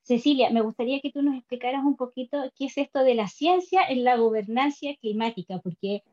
Cecilia, 0.04 0.52
me 0.52 0.62
gustaría 0.62 1.02
que 1.02 1.12
tú 1.12 1.22
nos 1.22 1.36
explicaras 1.36 1.84
un 1.84 1.98
poquito 1.98 2.38
qué 2.56 2.66
es 2.66 2.78
esto 2.78 3.00
de 3.04 3.16
la 3.16 3.28
ciencia 3.28 3.82
en 3.90 4.04
la 4.04 4.16
gobernanza 4.16 4.88
climática, 5.02 5.60
porque 5.60 6.04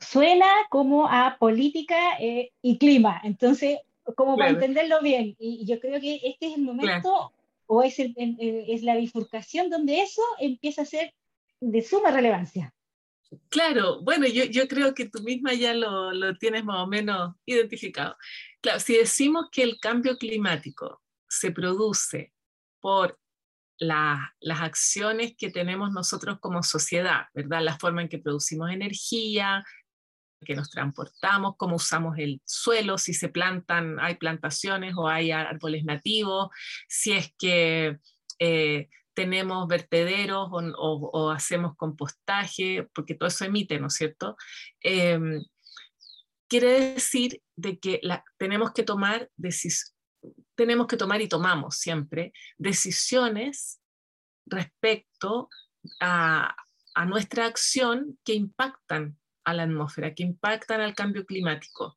suena 0.00 0.50
como 0.70 1.08
a 1.08 1.36
política 1.38 2.18
eh, 2.18 2.52
y 2.62 2.78
clima, 2.78 3.20
entonces, 3.22 3.78
como 4.16 4.36
para 4.36 4.50
entenderlo 4.50 5.00
bien, 5.02 5.36
y 5.38 5.64
yo 5.66 5.78
creo 5.78 6.00
que 6.00 6.20
este 6.24 6.48
es 6.48 6.56
el 6.56 6.62
momento 6.62 7.32
o 7.66 7.82
es, 7.82 7.98
el, 8.00 8.14
es 8.18 8.82
la 8.82 8.96
bifurcación 8.96 9.70
donde 9.70 10.00
eso 10.00 10.22
empieza 10.40 10.82
a 10.82 10.86
ser 10.86 11.14
de 11.60 11.82
suma 11.82 12.10
relevancia. 12.10 12.74
Claro, 13.48 14.02
bueno, 14.02 14.26
yo, 14.26 14.44
yo 14.44 14.66
creo 14.66 14.92
que 14.92 15.08
tú 15.08 15.22
misma 15.22 15.54
ya 15.54 15.72
lo, 15.72 16.10
lo, 16.12 16.36
tienes 16.36 16.64
más 16.64 16.80
o 16.80 16.88
menos 16.88 17.36
identificado. 17.46 18.16
Claro, 18.60 18.80
si 18.80 18.96
decimos 18.96 19.46
que 19.52 19.62
el 19.62 19.78
cambio 19.78 20.16
climático 20.16 21.00
se 21.28 21.52
produce 21.52 22.32
por 22.80 23.20
la, 23.78 24.34
las 24.40 24.60
acciones 24.60 25.34
que 25.36 25.50
tenemos 25.50 25.92
nosotros 25.92 26.38
como 26.40 26.62
sociedad, 26.62 27.26
¿verdad? 27.32 27.62
La 27.62 27.78
forma 27.78 28.02
en 28.02 28.08
que 28.08 28.18
producimos 28.18 28.70
energía, 28.70 29.64
que 30.44 30.54
nos 30.54 30.70
transportamos, 30.70 31.54
cómo 31.56 31.76
usamos 31.76 32.18
el 32.18 32.40
suelo, 32.44 32.98
si 32.98 33.14
se 33.14 33.28
plantan, 33.28 33.98
hay 34.00 34.16
plantaciones 34.16 34.94
o 34.96 35.08
hay 35.08 35.30
árboles 35.30 35.84
nativos, 35.84 36.48
si 36.88 37.12
es 37.12 37.32
que 37.38 37.98
eh, 38.38 38.88
tenemos 39.14 39.68
vertederos 39.68 40.48
o, 40.50 41.30
hacemos 41.30 41.76
compostaje, 41.76 42.88
porque 42.94 43.14
todo 43.14 43.28
eso 43.28 43.44
emite, 43.44 43.78
¿no 43.78 43.88
es 43.88 43.94
cierto? 43.94 44.36
Em, 44.80 45.42
quiere 46.48 46.92
decir 46.94 47.42
de 47.56 47.78
que 47.78 48.00
tenemos 48.38 48.72
que 48.72 48.82
tomar 48.82 49.30
tenemos 50.54 50.86
que 50.86 50.96
tomar 50.96 51.20
y 51.20 51.28
tomamos 51.28 51.76
siempre 51.76 52.32
decisiones 52.58 53.80
respecto 54.46 55.48
a 56.00 56.54
nuestra 57.06 57.46
acción 57.46 58.18
que 58.24 58.34
impactan 58.34 59.19
a 59.44 59.54
la 59.54 59.64
atmósfera, 59.64 60.14
que 60.14 60.22
impactan 60.22 60.80
al 60.80 60.94
cambio 60.94 61.24
climático 61.24 61.96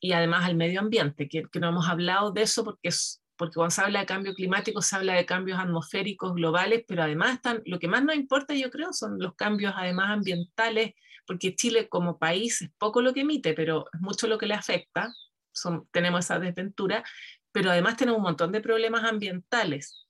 y 0.00 0.12
además 0.12 0.44
al 0.44 0.56
medio 0.56 0.80
ambiente, 0.80 1.28
que, 1.28 1.44
no 1.60 1.68
hemos 1.68 1.88
hablado 1.88 2.32
de 2.32 2.42
eso 2.42 2.64
porque, 2.64 2.88
es, 2.88 3.22
porque 3.36 3.54
cuando 3.54 3.70
se 3.70 3.82
habla 3.82 4.00
de 4.00 4.06
cambio 4.06 4.34
climático 4.34 4.82
se 4.82 4.96
habla 4.96 5.14
de 5.14 5.24
cambios 5.24 5.60
atmosféricos 5.60 6.34
globales, 6.34 6.84
pero 6.88 7.04
además 7.04 7.34
están, 7.34 7.62
lo 7.66 7.78
que 7.78 7.88
más 7.88 8.04
nos 8.04 8.16
importa 8.16 8.54
yo 8.54 8.70
creo 8.70 8.92
son 8.92 9.18
los 9.20 9.34
cambios 9.36 9.72
además 9.76 10.10
ambientales, 10.10 10.94
porque 11.24 11.54
Chile 11.54 11.88
como 11.88 12.18
país 12.18 12.62
es 12.62 12.70
poco 12.78 13.00
lo 13.00 13.14
que 13.14 13.20
emite, 13.20 13.54
pero 13.54 13.84
es 13.92 14.00
mucho 14.00 14.26
lo 14.26 14.38
que 14.38 14.46
le 14.46 14.54
afecta, 14.54 15.14
son, 15.52 15.86
tenemos 15.92 16.24
esa 16.24 16.40
desventura, 16.40 17.04
pero 17.52 17.70
además 17.70 17.96
tenemos 17.96 18.18
un 18.18 18.24
montón 18.24 18.50
de 18.50 18.60
problemas 18.60 19.04
ambientales 19.04 20.06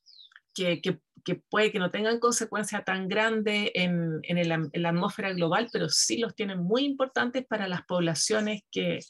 que, 0.54 0.80
que 0.80 1.00
que 1.24 1.36
puede 1.36 1.70
que 1.70 1.78
no 1.78 1.90
tengan 1.90 2.18
consecuencia 2.18 2.82
tan 2.82 3.08
grande 3.08 3.72
en, 3.74 4.20
en, 4.22 4.48
la 4.82 4.88
atmósfera 4.88 5.32
global, 5.32 5.68
pero 5.72 5.88
sí 5.88 6.18
los 6.18 6.34
tienen 6.34 6.62
muy 6.62 6.84
importantes 6.84 7.46
para 7.46 7.68
las 7.68 7.82
poblaciones 7.82 8.62
que, 8.70 9.00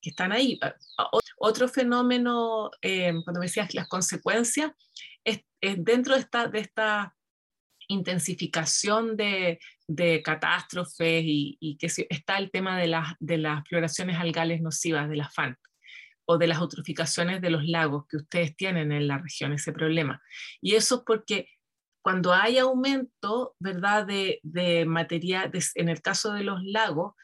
que 0.00 0.10
están 0.10 0.32
ahí. 0.32 0.58
Ah, 0.62 0.74
ah, 0.98 1.10
otro 1.38 1.68
fenómeno, 1.68 2.70
eh, 2.82 3.12
cuando 3.24 3.40
me 3.40 3.46
decías 3.46 3.74
las 3.74 3.88
consecuencias, 3.88 4.72
es, 5.24 5.42
dentro 5.60 6.14
de 6.14 6.20
esta, 6.20 6.48
de 6.48 6.58
esta 6.58 7.14
intensificación 7.88 9.16
de, 9.16 9.60
de 9.86 10.22
catástrofes 10.22 11.22
y, 11.24 11.56
y, 11.60 11.76
que 11.76 11.86
está 11.86 12.38
el 12.38 12.50
tema 12.50 12.78
de, 12.78 12.88
las 12.88 13.14
de 13.20 13.38
las 13.38 13.66
floraciones 13.68 14.18
algales 14.18 14.60
nocivas, 14.60 15.08
de 15.08 15.16
las 15.16 15.32
FAN 15.32 15.56
o 16.32 16.38
de 16.38 16.46
las 16.46 16.60
eutroficaciones 16.60 17.40
de 17.40 17.50
los 17.50 17.64
lagos 17.64 18.06
que 18.08 18.16
ustedes 18.16 18.56
tienen 18.56 18.92
en 18.92 19.06
la 19.06 19.18
región, 19.18 19.52
ese 19.52 19.72
problema. 19.72 20.22
Y 20.60 20.74
eso 20.74 20.96
es 20.96 21.02
porque 21.06 21.48
cuando 22.02 22.32
hay 22.32 22.58
aumento, 22.58 23.54
¿verdad?, 23.58 24.06
de, 24.06 24.40
de 24.42 24.84
materia, 24.84 25.50
en 25.74 25.88
el 25.88 26.02
caso 26.02 26.32
de 26.32 26.42
los 26.42 26.62
lagos, 26.64 27.14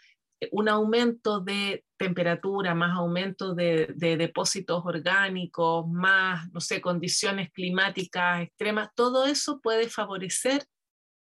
eh, 0.40 0.48
un 0.52 0.68
aumento 0.68 1.40
de 1.40 1.84
temperatura, 1.96 2.74
más 2.74 2.96
aumento 2.96 3.54
de, 3.54 3.92
de, 3.96 4.16
depósitos 4.16 4.84
orgánicos, 4.84 5.88
más, 5.88 6.48
no 6.52 6.60
sé, 6.60 6.80
condiciones 6.80 7.50
climáticas 7.50 8.42
extremas, 8.42 8.90
todo 8.94 9.26
eso 9.26 9.60
puede 9.60 9.88
favorecer 9.88 10.64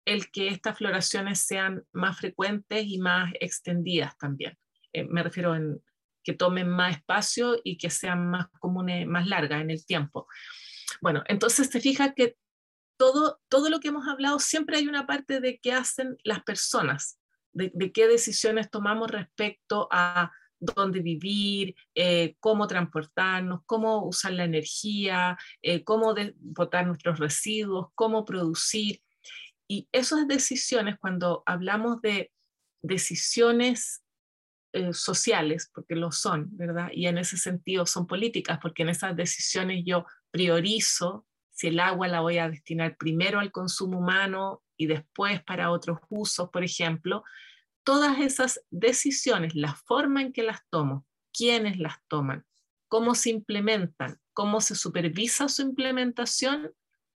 el 0.05 0.31
que 0.31 0.47
estas 0.47 0.77
floraciones 0.77 1.39
sean 1.39 1.83
más 1.91 2.17
frecuentes 2.17 2.85
y 2.85 2.97
más 2.99 3.33
extendidas 3.39 4.17
también. 4.17 4.57
Eh, 4.93 5.03
me 5.03 5.23
refiero 5.23 5.55
en, 5.55 5.81
que 6.23 6.33
tomen 6.33 6.69
más 6.69 6.97
espacio 6.97 7.59
y 7.63 7.77
que 7.77 7.89
sean 7.89 8.29
más 8.29 8.47
comunes, 8.59 9.07
más 9.07 9.27
largas 9.27 9.61
en 9.61 9.71
el 9.71 9.85
tiempo. 9.85 10.27
Bueno, 11.01 11.23
entonces 11.27 11.69
se 11.69 11.79
fija 11.79 12.13
que 12.13 12.35
todo, 12.97 13.39
todo 13.49 13.69
lo 13.69 13.79
que 13.79 13.87
hemos 13.87 14.07
hablado, 14.07 14.39
siempre 14.39 14.77
hay 14.77 14.87
una 14.87 15.07
parte 15.07 15.39
de 15.39 15.59
qué 15.59 15.73
hacen 15.73 16.17
las 16.23 16.43
personas, 16.43 17.19
de, 17.53 17.91
qué 17.91 18.07
decisiones 18.07 18.69
tomamos 18.69 19.09
respecto 19.09 19.87
a 19.91 20.31
dónde 20.59 20.99
vivir, 20.99 21.75
eh, 21.95 22.35
cómo 22.39 22.67
transportarnos, 22.67 23.61
cómo 23.65 24.05
usar 24.05 24.33
la 24.33 24.43
energía, 24.43 25.37
eh, 25.63 25.83
cómo 25.83 26.13
botar 26.35 26.85
nuestros 26.85 27.17
residuos, 27.17 27.87
cómo 27.95 28.23
producir. 28.23 29.01
Y 29.67 29.87
esas 29.91 30.27
decisiones, 30.27 30.99
cuando 30.99 31.41
hablamos 31.47 32.01
de 32.01 32.31
decisiones 32.83 34.00
eh, 34.73 34.93
sociales, 34.93 35.69
porque 35.73 35.95
lo 35.95 36.13
son, 36.13 36.47
¿verdad? 36.55 36.89
Y 36.93 37.07
en 37.07 37.17
ese 37.17 37.35
sentido 37.35 37.85
son 37.85 38.07
políticas, 38.07 38.57
porque 38.61 38.83
en 38.83 38.89
esas 38.89 39.15
decisiones 39.17 39.83
yo 39.85 40.05
priorizo 40.31 41.25
si 41.51 41.67
el 41.67 41.79
agua 41.81 42.07
la 42.07 42.21
voy 42.21 42.37
a 42.37 42.49
destinar 42.49 42.95
primero 42.95 43.39
al 43.39 43.51
consumo 43.51 43.99
humano 43.99 44.63
y 44.77 44.87
después 44.87 45.43
para 45.43 45.71
otros 45.71 45.99
usos, 46.09 46.49
por 46.49 46.63
ejemplo. 46.63 47.25
Todas 47.83 48.19
esas 48.19 48.61
decisiones, 48.69 49.55
la 49.55 49.75
forma 49.75 50.21
en 50.21 50.31
que 50.31 50.43
las 50.43 50.61
tomo, 50.69 51.05
quiénes 51.33 51.77
las 51.77 51.97
toman, 52.07 52.45
cómo 52.87 53.13
se 53.13 53.29
implementan, 53.29 54.21
cómo 54.31 54.61
se 54.61 54.75
supervisa 54.75 55.49
su 55.49 55.63
implementación, 55.63 56.71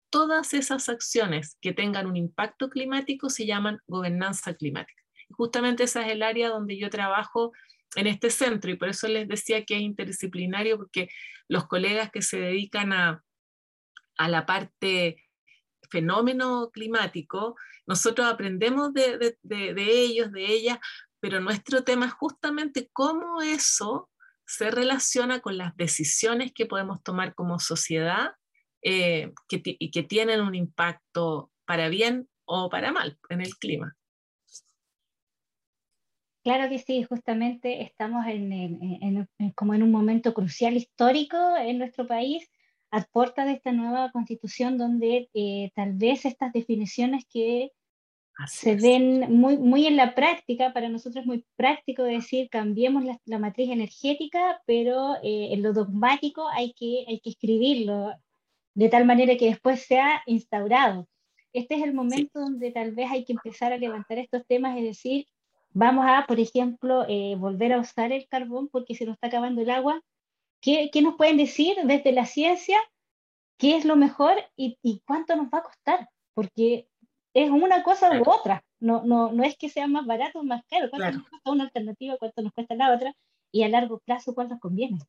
todas 0.09 0.53
esas 0.53 0.89
acciones 0.89 1.57
que 1.61 1.71
tengan 1.71 2.05
un 2.05 2.17
impacto 2.17 2.69
climático 2.69 3.29
se 3.29 3.45
llaman 3.45 3.79
gobernanza 3.87 4.55
climática 4.55 5.04
justamente 5.37 5.83
esa 5.83 6.05
es 6.05 6.11
el 6.11 6.23
área 6.23 6.49
donde 6.49 6.77
yo 6.77 6.89
trabajo 6.89 7.51
en 7.95 8.07
este 8.07 8.29
centro 8.29 8.71
y 8.71 8.75
por 8.75 8.89
eso 8.89 9.07
les 9.07 9.27
decía 9.27 9.63
que 9.63 9.75
es 9.75 9.81
interdisciplinario 9.81 10.77
porque 10.77 11.09
los 11.47 11.67
colegas 11.67 12.11
que 12.11 12.21
se 12.21 12.39
dedican 12.39 12.91
a, 12.93 13.23
a 14.17 14.29
la 14.29 14.45
parte 14.45 15.17
fenómeno 15.89 16.69
climático, 16.71 17.55
nosotros 17.85 18.27
aprendemos 18.27 18.93
de, 18.93 19.37
de, 19.43 19.75
ellos, 19.77 20.31
de 20.31 20.45
ellas, 20.45 20.79
pero 21.19 21.39
nuestro 21.39 21.83
tema 21.83 22.07
es 22.07 22.13
justamente 22.13 22.89
cómo 22.91 23.41
eso 23.41 24.09
se 24.45 24.71
relaciona 24.71 25.39
con 25.39 25.57
las 25.57 25.75
decisiones 25.75 26.51
que 26.53 26.65
podemos 26.65 27.01
tomar 27.03 27.33
como 27.33 27.59
sociedad 27.59 28.33
eh, 28.83 29.31
y 29.49 29.91
que 29.91 30.03
tienen 30.03 30.41
un 30.41 30.53
impacto 30.53 31.51
para 31.65 31.89
bien 31.89 32.29
o 32.45 32.69
para 32.69 32.91
mal 32.91 33.17
en 33.29 33.41
el 33.41 33.55
clima. 33.57 33.95
Claro 36.45 36.69
que 36.69 36.77
sí, 36.77 37.01
justamente 37.01 37.81
estamos 37.81 38.23
en, 38.27 39.27
como 39.55 39.73
en 39.73 39.81
un 39.81 39.89
momento 39.89 40.31
crucial 40.35 40.77
histórico 40.77 41.35
en 41.57 41.79
nuestro 41.79 42.05
país, 42.05 42.47
a 42.91 43.01
puerta 43.01 43.45
de 43.45 43.53
esta 43.53 43.71
nueva 43.71 44.11
constitución 44.11 44.77
donde 44.77 45.27
eh, 45.33 45.71
tal 45.73 45.93
vez 45.93 46.23
estas 46.23 46.53
definiciones 46.53 47.25
que 47.25 47.71
se 48.45 48.75
ven 48.75 49.21
muy, 49.33 49.57
muy 49.57 49.87
en 49.87 49.97
la 49.97 50.13
práctica, 50.13 50.71
para 50.71 50.87
nosotros 50.87 51.23
es 51.23 51.25
muy 51.25 51.43
práctico 51.55 52.03
decir 52.03 52.47
cambiemos 52.51 53.03
la, 53.25 53.39
matriz 53.39 53.71
energética, 53.71 54.61
pero 54.67 55.15
eh, 55.23 55.49
en 55.51 55.63
lo 55.63 55.73
dogmático 55.73 56.47
hay 56.49 56.73
que, 56.73 57.05
hay 57.07 57.21
que 57.21 57.31
escribirlo 57.31 58.13
de 58.75 58.89
tal 58.89 59.05
manera 59.05 59.35
que 59.35 59.47
después 59.47 59.81
sea 59.81 60.21
instaurado. 60.27 61.07
Este 61.53 61.73
es 61.73 61.81
el 61.81 61.95
momento 61.95 62.39
donde 62.39 62.69
tal 62.69 62.91
vez 62.93 63.09
hay 63.09 63.25
que 63.25 63.33
empezar 63.33 63.73
a 63.73 63.77
levantar 63.77 64.19
estos 64.19 64.45
temas 64.45 64.77
y 64.77 64.83
decir, 64.83 65.25
vamos 65.75 66.05
a, 66.07 66.25
por 66.25 66.39
ejemplo, 66.39 67.05
eh, 67.07 67.35
volver 67.37 67.73
a 67.73 67.79
usar 67.79 68.11
el 68.11 68.27
carbón 68.27 68.69
porque 68.69 68.95
se 68.95 69.05
nos 69.05 69.15
está 69.15 69.27
acabando 69.27 69.61
el 69.61 69.69
agua. 69.69 70.01
¿Qué, 70.61 70.89
qué 70.91 71.01
nos 71.01 71.15
pueden 71.15 71.37
decir 71.37 71.75
desde 71.83 72.13
la 72.13 72.25
ciencia? 72.25 72.79
¿Qué 73.59 73.75
es 73.75 73.85
lo 73.85 73.95
mejor 73.97 74.37
y, 74.55 74.79
y, 74.81 75.01
cuánto 75.05 75.35
nos 75.35 75.47
va 75.47 75.59
a 75.59 75.63
costar? 75.63 76.09
Porque 76.33 76.87
es 77.33 77.49
una 77.49 77.83
cosa 77.83 78.09
u 78.19 78.29
otra. 78.29 78.63
No, 78.79 79.03
no, 79.03 79.31
no 79.31 79.43
es 79.43 79.57
que 79.57 79.69
sea 79.69 79.87
más 79.87 80.05
barato 80.05 80.39
o 80.39 80.43
más 80.43 80.63
caro. 80.69 80.89
¿Cuánto 80.89 81.19
nos 81.19 81.29
cuesta 81.29 81.51
una 81.51 81.63
alternativa? 81.65 82.17
¿Cuánto 82.17 82.41
nos 82.41 82.53
cuesta 82.53 82.75
la 82.75 82.93
otra? 82.93 83.13
Y 83.51 83.63
a 83.63 83.69
largo 83.69 83.99
plazo, 83.99 84.33
¿cuánto 84.33 84.55
nos 84.55 84.61
conviene? 84.61 84.99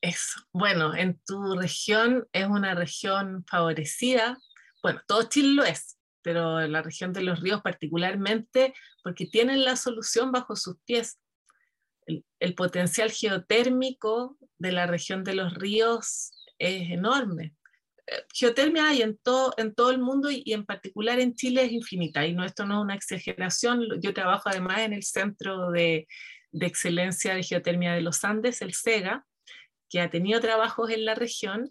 Eso. 0.00 0.40
Bueno, 0.52 0.94
en 0.94 1.20
tu 1.24 1.54
región 1.54 2.26
es 2.32 2.46
una 2.46 2.74
región 2.74 3.44
favorecida. 3.48 4.38
Bueno, 4.82 5.00
todo 5.06 5.22
Chile 5.28 5.54
lo 5.54 5.64
es, 5.64 5.95
pero 6.26 6.60
en 6.60 6.72
la 6.72 6.82
región 6.82 7.12
de 7.12 7.22
los 7.22 7.38
ríos 7.38 7.62
particularmente, 7.62 8.74
porque 9.04 9.26
tienen 9.26 9.64
la 9.64 9.76
solución 9.76 10.32
bajo 10.32 10.56
sus 10.56 10.76
pies. 10.84 11.20
El, 12.04 12.54
potencial 12.56 13.12
geotérmico 13.12 14.36
de 14.58 14.72
la 14.72 14.88
región 14.88 15.22
de 15.22 15.34
los 15.36 15.54
ríos 15.54 16.32
es 16.58 16.90
enorme. 16.90 17.54
Eh, 18.08 18.24
geotermia 18.34 18.88
hay 18.88 19.02
en 19.02 19.16
todo, 19.18 19.54
en 19.56 19.72
todo 19.72 19.92
el 19.92 20.00
mundo 20.00 20.28
y, 20.28 20.42
en 20.46 20.66
particular 20.66 21.20
en 21.20 21.36
Chile 21.36 21.62
es 21.62 21.70
infinita 21.70 22.26
y 22.26 22.32
no, 22.32 22.44
esto 22.44 22.66
no 22.66 22.78
es 22.78 22.82
una 22.82 22.96
exageración. 22.96 23.86
Yo 24.00 24.12
trabajo 24.12 24.48
además 24.48 24.80
en 24.80 24.94
el 24.94 25.04
Centro 25.04 25.70
de, 25.70 26.08
de 26.50 26.66
Excelencia 26.66 27.36
de 27.36 27.44
Geotermia 27.44 27.92
de 27.92 28.00
los 28.00 28.24
Andes, 28.24 28.62
el 28.62 28.74
SEGA, 28.74 29.24
que 29.88 30.00
ha 30.00 30.10
tenido 30.10 30.40
trabajos 30.40 30.90
en 30.90 31.04
la 31.04 31.14
región, 31.14 31.70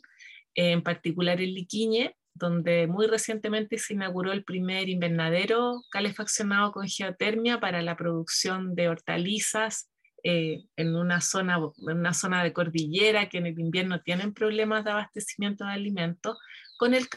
en 0.53 0.81
particular 0.81 1.41
en 1.41 1.53
Liquiñe, 1.53 2.15
donde 2.35 2.85
muy 2.85 3.07
recientemente 3.07 3.79
se 3.79 3.93
inauguró 3.93 4.33
el 4.33 4.43
primer 4.43 4.89
invernadero 4.89 5.81
calefaccionado 5.89 6.71
con 6.73 6.87
geotermia 6.87 7.59
para 7.61 7.81
la 7.81 7.95
producción 7.95 8.75
de 8.75 8.89
hortalizas 8.89 9.89
eh, 10.21 10.65
en, 10.75 10.95
una 10.95 11.21
zona, 11.21 11.59
en 11.87 11.97
una 11.97 12.13
zona 12.13 12.43
de 12.43 12.51
cordillera 12.51 13.29
que 13.29 13.37
en 13.37 13.45
el 13.45 13.59
invierno 13.59 14.01
tienen 14.01 14.33
problemas 14.33 14.83
de 14.83 14.91
abastecimiento 14.91 15.65
de 15.65 15.71
alimentos, 15.71 16.37
con 16.77 16.93
el 16.93 17.07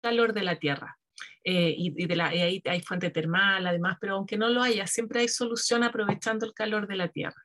calor 0.00 0.32
de 0.32 0.42
la 0.42 0.56
tierra. 0.56 0.98
Eh, 1.42 1.74
y, 1.76 2.06
de 2.06 2.16
la, 2.16 2.28
ahí 2.28 2.62
hay 2.64 2.80
fuente 2.80 3.10
termal 3.10 3.66
además, 3.66 3.98
pero 4.00 4.14
aunque 4.14 4.38
no 4.38 4.48
lo 4.50 4.62
haya, 4.62 4.86
siempre 4.86 5.20
hay 5.20 5.28
solución 5.28 5.82
aprovechando 5.82 6.46
el 6.46 6.54
calor 6.54 6.86
de 6.86 6.96
la 6.96 7.08
tierra. 7.08 7.42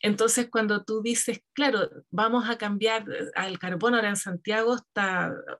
Entonces, 0.00 0.48
cuando 0.50 0.84
tú 0.84 1.02
dices, 1.02 1.42
claro, 1.52 1.90
vamos 2.10 2.48
a 2.48 2.58
cambiar 2.58 3.02
eh, 3.10 3.30
al 3.34 3.58
carbón, 3.58 3.94
ahora 3.94 4.10
en 4.10 4.16
Santiago 4.16 4.76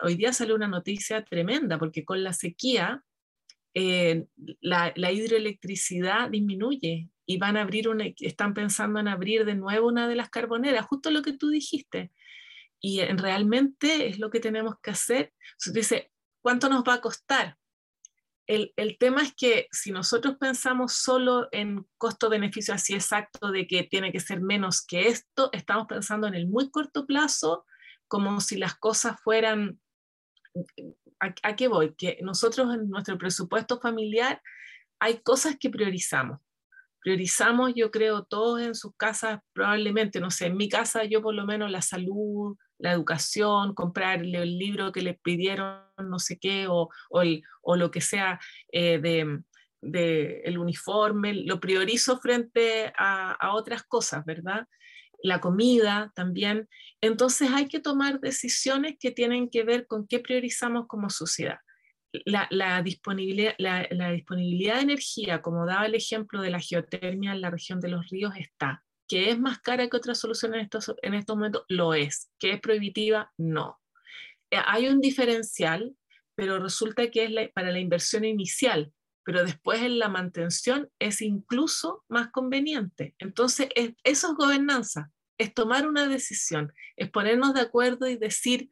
hoy 0.03 0.17
día 0.17 0.33
sale 0.33 0.55
una 0.55 0.69
noticia 0.69 1.25
tremenda, 1.25 1.79
porque 1.79 2.05
con 2.05 2.23
la 2.23 2.33
sequía, 2.33 3.03
eh, 3.75 4.27
la, 4.61 4.93
hidroelectricidad 4.97 6.31
disminuye 6.31 7.09
y 7.27 7.39
van 7.39 7.57
a 7.57 7.63
abrir 7.63 7.89
están 8.19 8.55
pensando 8.55 9.01
en 9.01 9.09
abrir 9.09 9.45
de 9.45 9.55
nuevo 9.55 9.89
una 9.89 10.09
de 10.09 10.15
las 10.15 10.31
carboneras, 10.31 10.87
justo 10.87 11.11
lo 11.11 11.23
que 11.23 11.33
tú 11.33 11.49
dijiste. 11.49 12.13
Y 12.81 13.01
realmente 13.03 14.09
es 14.09 14.19
lo 14.19 14.31
que 14.31 14.41
tenemos 14.41 14.75
que 14.83 14.91
hacer. 14.91 15.33
Entonces 15.53 15.73
dice, 15.73 16.13
¿cuánto 16.43 16.69
nos 16.69 16.85
va 16.85 16.95
a 16.95 17.01
costar? 17.01 17.57
El, 18.47 18.99
tema 18.99 19.23
es 19.23 19.35
que 19.35 19.69
si 19.71 19.91
nosotros 19.91 20.37
pensamos 20.39 20.93
solo 20.93 21.49
en 21.53 21.87
costo-beneficio 21.97 22.75
así 22.75 22.95
exacto 22.95 23.51
de 23.51 23.67
que 23.67 23.85
tiene 23.85 24.13
que 24.13 24.21
ser 24.21 24.41
menos 24.41 24.85
que 24.85 25.09
esto, 25.09 25.51
estamos 25.53 25.87
pensando 25.87 26.27
en 26.27 26.35
el 26.35 26.47
muy 26.47 26.71
corto 26.71 27.07
plazo, 27.07 27.65
como 28.09 28.41
si 28.41 28.57
las 28.57 28.75
cosas 28.75 29.21
fueran... 29.23 29.81
¿A, 31.21 31.57
qué 31.57 31.69
voy? 31.69 31.95
Que 31.95 32.19
nosotros 32.23 32.75
en 32.75 32.91
nuestro 32.91 33.17
presupuesto 33.17 33.81
familiar 33.81 34.43
hay 34.99 35.21
cosas 35.23 35.57
que 35.59 35.71
priorizamos. 35.71 36.39
Priorizamos, 37.05 37.75
yo 37.77 37.91
creo, 37.91 38.25
todos 38.25 38.63
en 38.63 38.75
sus 38.75 38.97
casas, 38.97 39.41
probablemente, 39.53 40.21
no 40.21 40.31
sé, 40.31 40.47
en 40.47 40.57
mi 40.57 40.71
casa 40.71 41.05
yo 41.05 41.21
por 41.21 41.35
lo 41.35 41.45
menos 41.45 41.71
la 41.71 41.83
salud, 41.83 42.57
la 42.79 42.93
educación, 42.93 43.75
comprarle 43.75 44.43
el 44.43 44.57
libro 44.57 44.91
que 44.91 45.03
le 45.03 45.13
pidieron, 45.13 45.83
no 45.99 46.19
sé 46.19 46.39
qué, 46.39 46.67
o, 46.67 46.89
o, 47.11 47.77
lo 47.77 47.91
que 47.91 48.01
sea 48.01 48.41
eh, 48.73 48.99
de, 49.01 50.41
el 50.45 50.57
uniforme, 50.57 51.35
lo 51.35 51.61
priorizo 51.61 52.19
frente 52.21 52.91
a, 52.97 53.33
a, 53.33 53.55
otras 53.55 53.83
cosas, 53.83 54.25
¿verdad? 54.25 54.67
La 55.23 55.43
comida 55.43 56.11
también. 56.15 56.71
Entonces 57.03 57.51
hay 57.51 57.69
que 57.69 57.81
tomar 57.81 58.19
decisiones 58.19 58.97
que 58.99 59.11
tienen 59.11 59.51
que 59.51 59.63
ver 59.63 59.87
con 59.87 60.07
qué 60.07 60.21
priorizamos 60.21 60.87
como 60.87 61.11
sociedad. 61.11 61.59
La, 62.25 62.83
disponibilidad, 62.83 63.55
la, 63.59 64.11
disponibilidad 64.13 64.77
de 64.77 64.83
energía, 64.83 65.43
como 65.43 65.67
daba 65.67 65.87
el 65.87 65.95
ejemplo 65.95 66.41
de 66.43 66.51
la 66.51 66.61
geotermia 66.61 67.33
en 67.33 67.41
la 67.41 67.51
región 67.51 67.81
de 67.81 67.89
los 67.89 68.09
ríos, 68.09 68.35
está 68.37 68.85
que 69.09 69.31
es 69.31 69.39
más 69.39 69.61
cara 69.61 69.89
que 69.89 69.97
otras 69.97 70.19
soluciones 70.19 70.59
en 70.59 70.65
estos, 70.65 70.95
en 71.03 71.15
estos 71.15 71.37
momentos, 71.37 71.65
lo 71.69 71.95
es. 71.95 72.31
¿Que 72.39 72.53
es 72.53 72.61
prohibitiva? 72.61 73.33
No. 73.37 73.79
Eh, 74.51 74.59
hay 74.65 74.89
un 74.89 75.01
diferencial, 75.01 75.95
pero 76.35 76.59
resulta 76.59 77.11
que 77.11 77.25
es 77.25 77.53
para 77.53 77.71
la 77.71 77.79
inversión 77.79 78.25
inicial, 78.25 78.93
pero 79.25 79.45
después 79.45 79.83
en 79.83 79.99
la 79.99 80.09
mantención 80.09 80.91
es 80.99 81.23
incluso 81.23 82.05
más 82.09 82.29
conveniente. 82.31 83.15
Entonces, 83.19 83.69
eso 83.75 84.31
es 84.31 84.35
gobernanza, 84.35 85.11
es 85.39 85.55
tomar 85.55 85.87
una 85.87 86.09
decisión, 86.09 86.73
es 86.97 87.11
ponernos 87.11 87.55
de 87.55 87.63
acuerdo 87.63 88.07
y 88.07 88.17
decir, 88.17 88.69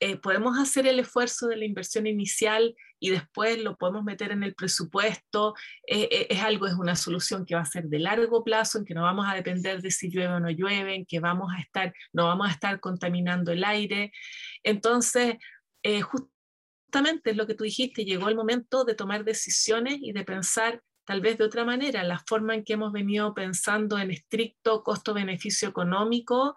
eh, 0.00 0.16
podemos 0.16 0.58
hacer 0.58 0.86
el 0.86 1.00
esfuerzo 1.00 1.48
de 1.48 1.56
la 1.56 1.64
inversión 1.64 2.06
inicial 2.06 2.76
y 3.00 3.10
después 3.10 3.58
lo 3.58 3.76
podemos 3.76 4.04
meter 4.04 4.30
en 4.30 4.44
el 4.44 4.54
presupuesto. 4.54 5.54
Eh, 5.86 6.08
eh, 6.10 6.26
es 6.30 6.40
algo, 6.40 6.66
es 6.66 6.74
una 6.74 6.94
solución 6.94 7.44
que 7.44 7.56
va 7.56 7.62
a 7.62 7.66
ser 7.66 7.84
de 7.84 7.98
largo 7.98 8.44
plazo, 8.44 8.78
en 8.78 8.84
que 8.84 8.94
no 8.94 9.02
vamos 9.02 9.26
a 9.28 9.34
depender 9.34 9.82
de 9.82 9.90
si 9.90 10.08
llueve 10.08 10.34
o 10.34 10.40
no 10.40 10.50
llueve, 10.50 10.94
en 10.94 11.04
que 11.04 11.18
vamos 11.18 11.52
a 11.52 11.60
estar, 11.60 11.92
no 12.12 12.26
vamos 12.26 12.48
a 12.48 12.52
estar 12.52 12.78
contaminando 12.78 13.50
el 13.50 13.64
aire. 13.64 14.12
Entonces, 14.62 15.36
justamente 16.02 17.30
es 17.30 17.36
lo 17.36 17.46
que 17.46 17.54
tú 17.54 17.64
dijiste, 17.64 18.04
llegó 18.04 18.28
el 18.28 18.36
momento 18.36 18.84
de 18.84 18.94
tomar 18.94 19.24
decisiones 19.24 19.98
y 20.00 20.12
de 20.12 20.24
pensar 20.24 20.82
tal 21.04 21.20
vez 21.22 21.38
de 21.38 21.44
otra 21.44 21.64
manera, 21.64 22.04
la 22.04 22.18
forma 22.18 22.54
en 22.54 22.64
que 22.64 22.74
hemos 22.74 22.92
venido 22.92 23.32
pensando 23.32 23.98
en 23.98 24.10
estricto 24.10 24.82
costo-beneficio 24.82 25.68
económico 25.68 26.54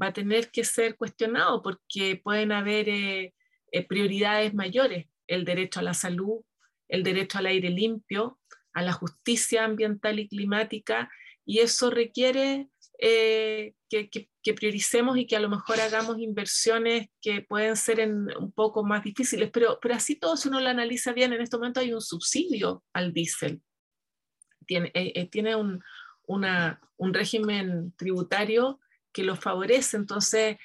va 0.00 0.08
a 0.08 0.12
tener 0.12 0.50
que 0.50 0.64
ser 0.64 0.96
cuestionado 0.96 1.62
porque 1.62 2.20
pueden 2.22 2.52
haber 2.52 2.88
eh, 2.88 3.34
eh, 3.72 3.86
prioridades 3.86 4.54
mayores, 4.54 5.06
el 5.26 5.44
derecho 5.44 5.80
a 5.80 5.84
la 5.84 5.94
salud, 5.94 6.42
el 6.88 7.02
derecho 7.02 7.38
al 7.38 7.46
aire 7.46 7.70
limpio, 7.70 8.38
a 8.72 8.82
la 8.82 8.92
justicia 8.92 9.64
ambiental 9.64 10.18
y 10.18 10.28
climática, 10.28 11.10
y 11.44 11.58
eso 11.58 11.90
requiere 11.90 12.68
eh, 12.98 13.74
que, 13.88 14.54
prioricemos 14.54 15.16
y 15.16 15.26
que 15.26 15.36
a 15.36 15.40
lo 15.40 15.48
mejor 15.48 15.80
hagamos 15.80 16.18
inversiones 16.18 17.08
que 17.20 17.42
pueden 17.42 17.76
ser 17.76 18.00
un 18.08 18.52
poco 18.52 18.84
más 18.84 19.04
difíciles, 19.04 19.50
pero, 19.52 19.78
pero 19.80 19.94
así 19.94 20.16
todo, 20.16 20.36
si 20.36 20.48
uno 20.48 20.60
lo 20.60 20.68
analiza 20.68 21.12
bien, 21.12 21.32
en 21.32 21.40
este 21.40 21.56
momento 21.56 21.80
hay 21.80 21.92
un 21.92 22.00
subsidio 22.00 22.84
al 22.92 23.12
diésel. 23.12 23.62
Tiene, 24.66 25.56
un 25.56 27.14
régimen 27.14 27.92
tributario 27.96 28.78
que 29.12 29.24
lo 29.24 29.36
favorece. 29.36 29.96
Entonces, 29.96 30.56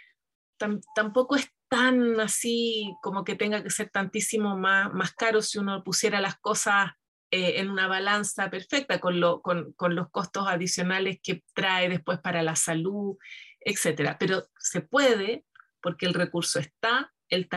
tampoco 0.95 1.35
es 1.35 1.49
tan 1.67 2.19
así 2.19 2.95
como 3.01 3.23
que 3.23 3.35
tenga 3.35 3.63
que 3.63 3.69
ser 3.69 3.89
tantísimo 3.89 4.57
más, 4.57 4.93
más 4.93 5.13
caro 5.13 5.41
si 5.41 5.57
uno 5.57 5.83
pusiera 5.83 6.21
las 6.21 6.37
cosas 6.37 6.91
eh, 7.31 7.59
en 7.59 7.69
una 7.69 7.87
balanza 7.87 8.49
perfecta 8.49 8.99
con, 8.99 9.19
con, 9.41 9.73
con, 9.73 9.95
los 9.95 10.09
costos 10.09 10.47
adicionales 10.47 11.19
que 11.21 11.43
trae 11.53 11.89
después 11.89 12.19
para 12.19 12.43
la 12.43 12.55
salud, 12.55 13.17
etc. 13.61 14.15
Pero 14.19 14.45
se 14.57 14.81
puede 14.81 15.43
porque 15.81 16.05
el 16.05 16.13
recurso 16.13 16.59
está, 16.59 17.13
el 17.29 17.49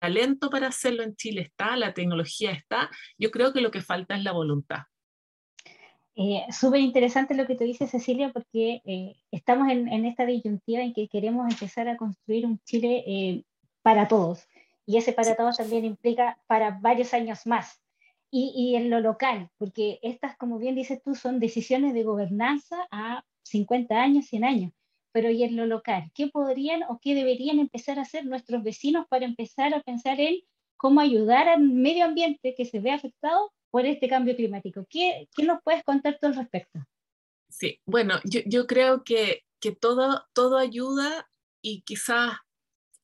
talento 0.00 0.50
para 0.50 0.68
hacerlo 0.68 1.02
en 1.02 1.16
Chile 1.16 1.42
está, 1.42 1.76
la 1.76 1.92
tecnología 1.92 2.52
está. 2.52 2.90
Yo 3.18 3.30
creo 3.30 3.52
que 3.52 3.60
lo 3.60 3.70
que 3.70 3.82
falta 3.82 4.16
es 4.16 4.24
la 4.24 4.32
voluntad. 4.32 4.84
Eh, 6.16 6.44
Súper 6.50 6.80
interesante 6.80 7.34
lo 7.34 7.46
que 7.46 7.54
te 7.54 7.64
dice 7.64 7.86
Cecilia, 7.86 8.32
porque 8.32 8.82
eh, 8.84 9.16
estamos 9.30 9.70
en, 9.70 9.88
en, 9.88 10.04
esta 10.04 10.26
disyuntiva 10.26 10.82
en 10.82 10.92
que 10.92 11.08
queremos 11.08 11.50
empezar 11.50 11.88
a 11.88 11.96
construir 11.96 12.46
un 12.46 12.58
Chile 12.64 13.04
eh, 13.06 13.44
para 13.82 14.08
todos. 14.08 14.46
Y 14.86 14.96
ese 14.96 15.12
para 15.12 15.36
todos 15.36 15.56
también 15.56 15.84
implica 15.84 16.38
para 16.46 16.78
varios 16.80 17.14
años 17.14 17.46
más. 17.46 17.80
Y, 18.30 18.52
y, 18.54 18.76
en 18.76 18.90
lo 18.90 19.00
local, 19.00 19.50
porque 19.58 19.98
estas, 20.02 20.36
como 20.36 20.58
bien 20.58 20.74
dices 20.74 21.02
tú, 21.02 21.14
son 21.14 21.40
decisiones 21.40 21.94
de 21.94 22.04
gobernanza 22.04 22.76
a 22.90 23.24
50 23.42 24.00
años, 24.00 24.26
100 24.26 24.44
años. 24.44 24.72
Pero 25.12 25.30
y 25.30 25.42
en 25.42 25.56
lo 25.56 25.66
local, 25.66 26.10
¿qué 26.14 26.28
podrían 26.28 26.84
o 26.84 27.00
qué 27.00 27.14
deberían 27.14 27.58
empezar 27.58 27.98
a 27.98 28.02
hacer 28.02 28.26
nuestros 28.26 28.62
vecinos 28.62 29.06
para 29.08 29.24
empezar 29.24 29.74
a 29.74 29.82
pensar 29.82 30.20
en 30.20 30.36
cómo 30.76 31.00
ayudar 31.00 31.48
al 31.48 31.60
medio 31.62 32.04
ambiente 32.04 32.54
que 32.56 32.64
se 32.64 32.78
ve 32.80 32.92
afectado 32.92 33.52
por 33.70 33.86
este 33.86 34.08
cambio 34.08 34.36
climático. 34.36 34.86
¿Qué, 34.88 35.28
qué 35.34 35.44
nos 35.44 35.60
puedes 35.62 35.82
contar 35.84 36.18
tú 36.20 36.26
al 36.26 36.36
respecto? 36.36 36.80
Sí, 37.48 37.80
bueno, 37.84 38.20
yo, 38.24 38.40
yo 38.46 38.66
creo 38.66 39.02
que, 39.04 39.42
que 39.60 39.72
todo, 39.72 40.26
todo 40.32 40.56
ayuda 40.56 41.28
y 41.62 41.82
quizás 41.82 42.38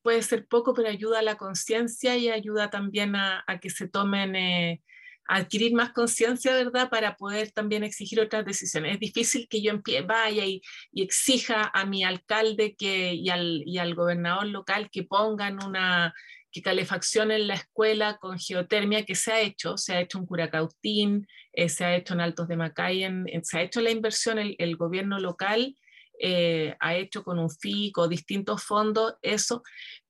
puede 0.01 0.21
ser 0.21 0.47
poco, 0.47 0.73
pero 0.73 0.89
ayuda 0.89 1.19
a 1.19 1.23
la 1.23 1.35
conciencia 1.35 2.15
y 2.15 2.29
ayuda 2.29 2.69
también 2.69 3.15
a, 3.15 3.43
a 3.45 3.59
que 3.59 3.69
se 3.69 3.89
tomen, 3.89 4.35
eh, 4.35 4.81
adquirir 5.27 5.73
más 5.73 5.91
conciencia, 5.91 6.53
¿verdad? 6.53 6.89
Para 6.89 7.15
poder 7.15 7.51
también 7.51 7.83
exigir 7.83 8.19
otras 8.19 8.45
decisiones. 8.45 8.93
Es 8.93 8.99
difícil 8.99 9.47
que 9.49 9.61
yo 9.61 9.73
vaya 10.05 10.45
y, 10.45 10.61
y, 10.91 11.03
exija 11.03 11.69
a 11.73 11.85
mi 11.85 12.03
alcalde 12.03 12.75
que, 12.75 13.13
y, 13.13 13.29
al, 13.29 13.63
y 13.65 13.77
al 13.77 13.95
gobernador 13.95 14.47
local 14.47 14.89
que 14.89 15.03
pongan 15.03 15.61
una, 15.63 16.13
que 16.51 16.61
calefacción 16.61 17.31
en 17.31 17.47
la 17.47 17.55
escuela 17.55 18.17
con 18.17 18.39
geotermia 18.39 19.05
que 19.05 19.15
se 19.15 19.31
ha 19.31 19.41
hecho, 19.41 19.77
se 19.77 19.93
ha 19.93 20.01
hecho 20.01 20.17
en 20.17 20.25
Curacautín, 20.25 21.27
eh, 21.53 21.69
se 21.69 21.85
ha 21.85 21.95
hecho 21.95 22.13
en 22.13 22.21
Altos 22.21 22.47
de 22.47 22.57
Macay, 22.57 23.03
en, 23.03 23.25
se 23.43 23.57
ha 23.57 23.61
hecho 23.63 23.81
la 23.81 23.91
inversión, 23.91 24.39
el, 24.39 24.77
gobierno 24.77 25.19
local 25.19 25.75
eh, 26.19 26.75
ha 26.79 26.95
hecho 26.95 27.23
con 27.23 27.39
un 27.39 27.49
FIC 27.49 27.97
o 27.97 28.07
distintos 28.07 28.63
fondos 28.63 29.15
eso, 29.21 29.63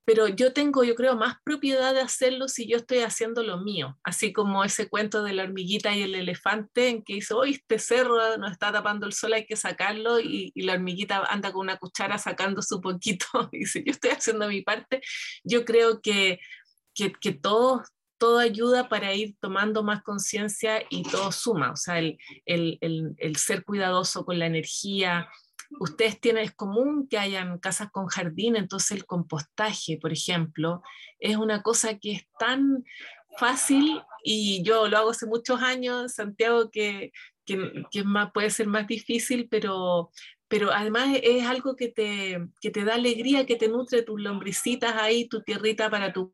pero 0.08 0.30
yo 0.30 0.54
tengo, 0.54 0.86
yo 0.86 0.96
creo, 0.96 1.17
más 1.17 1.36
propiedad 1.43 1.93
de 1.93 2.00
hacerlo 2.00 2.48
si 2.48 2.65
yo 2.65 2.78
estoy 2.78 3.00
haciendo 3.00 3.43
lo 3.43 3.58
mío, 3.58 4.00
así 4.06 4.32
como 4.32 4.63
ese 4.63 4.88
cuento 4.88 5.22
de 5.22 5.34
la 5.34 5.43
hormiguita 5.43 5.93
y 5.93 6.02
el 6.02 6.15
elefante 6.15 6.88
en 6.88 7.04
que 7.04 7.15
dice, 7.15 7.34
hoy 7.34 7.56
este 7.56 7.78
cerro 7.78 8.38
nos 8.38 8.54
está 8.54 8.72
tapando 8.72 9.06
el 9.06 9.12
sol, 9.12 9.34
hay 9.34 9.46
que 9.46 9.58
sacarlo, 9.58 10.22
y, 10.22 10.54
la 10.56 10.76
hormiguita 10.76 11.26
anda 11.26 11.52
con 11.52 11.63
una 11.63 11.76
cuchara 11.76 12.17
sacando 12.17 12.62
su 12.62 12.80
poquito, 12.80 13.26
y 13.52 13.60
dice, 13.60 13.84
yo 13.86 13.91
estoy 13.91 14.12
haciendo 14.12 14.48
mi 14.48 14.62
parte, 14.62 15.02
yo 15.43 15.65
creo 15.65 16.00
que, 16.00 16.39
que, 16.96 17.12
que 17.12 17.34
todo, 17.34 17.84
todo 18.17 18.39
ayuda 18.39 18.88
para 18.88 19.13
ir 19.13 19.36
tomando 19.41 19.84
más 19.84 20.04
conciencia 20.04 20.84
y 20.89 21.04
todo 21.04 21.34
suma, 21.34 21.74
o 21.74 21.76
sea, 21.76 22.00
el, 22.00 22.17
el, 22.46 22.78
el, 22.80 23.13
el 23.17 23.36
ser 23.36 23.65
cuidadoso 23.65 24.24
con 24.24 24.39
la 24.39 24.46
energía, 24.46 25.28
ustedes 25.80 26.20
tienen, 26.20 26.44
es 26.44 26.54
común 26.54 27.08
que 27.08 27.18
hayan 27.18 27.60
casas 27.60 27.90
con 27.92 28.08
jardín, 28.08 28.56
entonces 28.56 28.92
el 28.92 29.06
compostaje, 29.06 29.98
por 30.02 30.12
ejemplo, 30.12 30.82
es 31.20 31.38
una 31.38 31.62
cosa 31.62 31.98
que 31.98 32.14
es 32.14 32.28
tan 32.40 32.84
fácil 33.38 34.02
y 34.24 34.64
yo 34.64 34.88
lo 34.88 34.98
hago 34.98 35.12
hace 35.12 35.26
muchos 35.26 35.62
años, 35.62 36.14
Santiago, 36.14 36.70
que, 36.72 37.12
que, 37.46 37.84
que 37.92 38.04
más, 38.04 38.32
puede 38.34 38.50
ser 38.50 38.68
más 38.68 38.88
difícil, 38.88 39.48
pero, 39.50 40.12
pero 40.48 40.72
además 40.72 41.18
es 41.22 41.46
algo 41.46 41.76
que 41.76 41.90
te, 41.90 42.40
que 42.62 42.72
te 42.72 42.84
da 42.84 42.96
alegría, 42.96 43.46
que 43.46 43.56
te 43.56 43.68
nutre 43.68 44.02
tus 44.04 44.22
lombricitas 44.22 44.96
ahí, 44.96 45.28
tu 45.28 45.42
tierrita 45.42 45.90
para 45.90 46.14
tu 46.14 46.34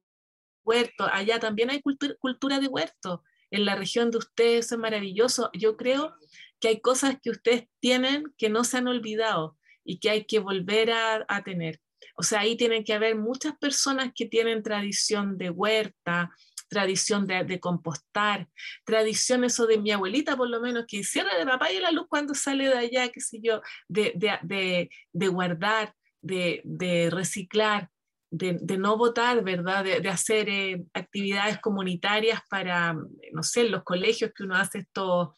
huerto. 0.64 1.06
Allá 1.12 1.40
también 1.40 1.70
hay 1.70 1.82
cultura, 1.82 2.16
cultura 2.20 2.60
de 2.60 2.68
huerto. 2.68 3.24
En 3.52 3.66
la 3.66 3.76
región 3.76 4.10
de 4.10 4.18
ustedes 4.18 4.72
es 4.72 4.78
maravilloso. 4.78 5.52
Yo 5.54 5.78
creo 5.78 6.16
que 6.64 6.70
hay 6.70 6.80
cosas 6.80 7.18
que 7.22 7.30
ustedes 7.30 7.68
tienen 7.82 8.34
que 8.38 8.48
no 8.48 8.64
se 8.64 8.78
han 8.78 8.88
olvidado 8.88 9.58
y 9.84 10.00
que 10.00 10.10
hay 10.10 10.24
que 10.24 10.40
volver 10.40 10.92
a, 10.92 11.44
tener. 11.44 11.82
O 12.16 12.24
sea, 12.24 12.40
ahí 12.40 12.56
tienen 12.56 12.86
que 12.86 12.94
haber 12.94 13.18
muchas 13.18 13.58
personas 13.58 14.14
que 14.16 14.28
tienen 14.28 14.64
tradición 14.64 15.38
de 15.38 15.50
huerta, 15.50 16.32
tradición 16.70 17.28
de, 17.28 17.44
de, 17.44 17.60
compostar, 17.60 18.48
tradición 18.86 19.44
eso 19.44 19.68
de 19.68 19.78
mi 19.78 19.92
abuelita 19.92 20.38
por 20.38 20.50
lo 20.50 20.62
menos, 20.62 20.86
que 20.88 21.04
cierra 21.04 21.38
de 21.38 21.46
papá 21.46 21.70
y 21.70 21.82
la 21.82 21.92
luz 21.92 22.06
cuando 22.08 22.34
sale 22.34 22.70
de 22.70 22.78
allá, 22.78 23.10
qué 23.10 23.20
sé 23.20 23.42
yo, 23.44 23.62
de, 23.90 24.14
de, 24.16 24.90
de 25.12 25.28
guardar, 25.28 25.94
de, 26.22 27.10
reciclar, 27.12 27.90
de, 28.32 28.78
no 28.78 28.96
votar, 28.96 29.44
¿verdad? 29.44 29.84
De, 29.84 30.08
hacer 30.08 30.48
eh, 30.48 30.82
actividades 30.94 31.60
comunitarias 31.60 32.40
para, 32.50 32.94
no 32.94 33.44
sé, 33.44 33.66
los 33.66 33.84
colegios 33.84 34.32
que 34.34 34.44
uno 34.44 34.56
hace 34.56 34.78
estos 34.78 35.32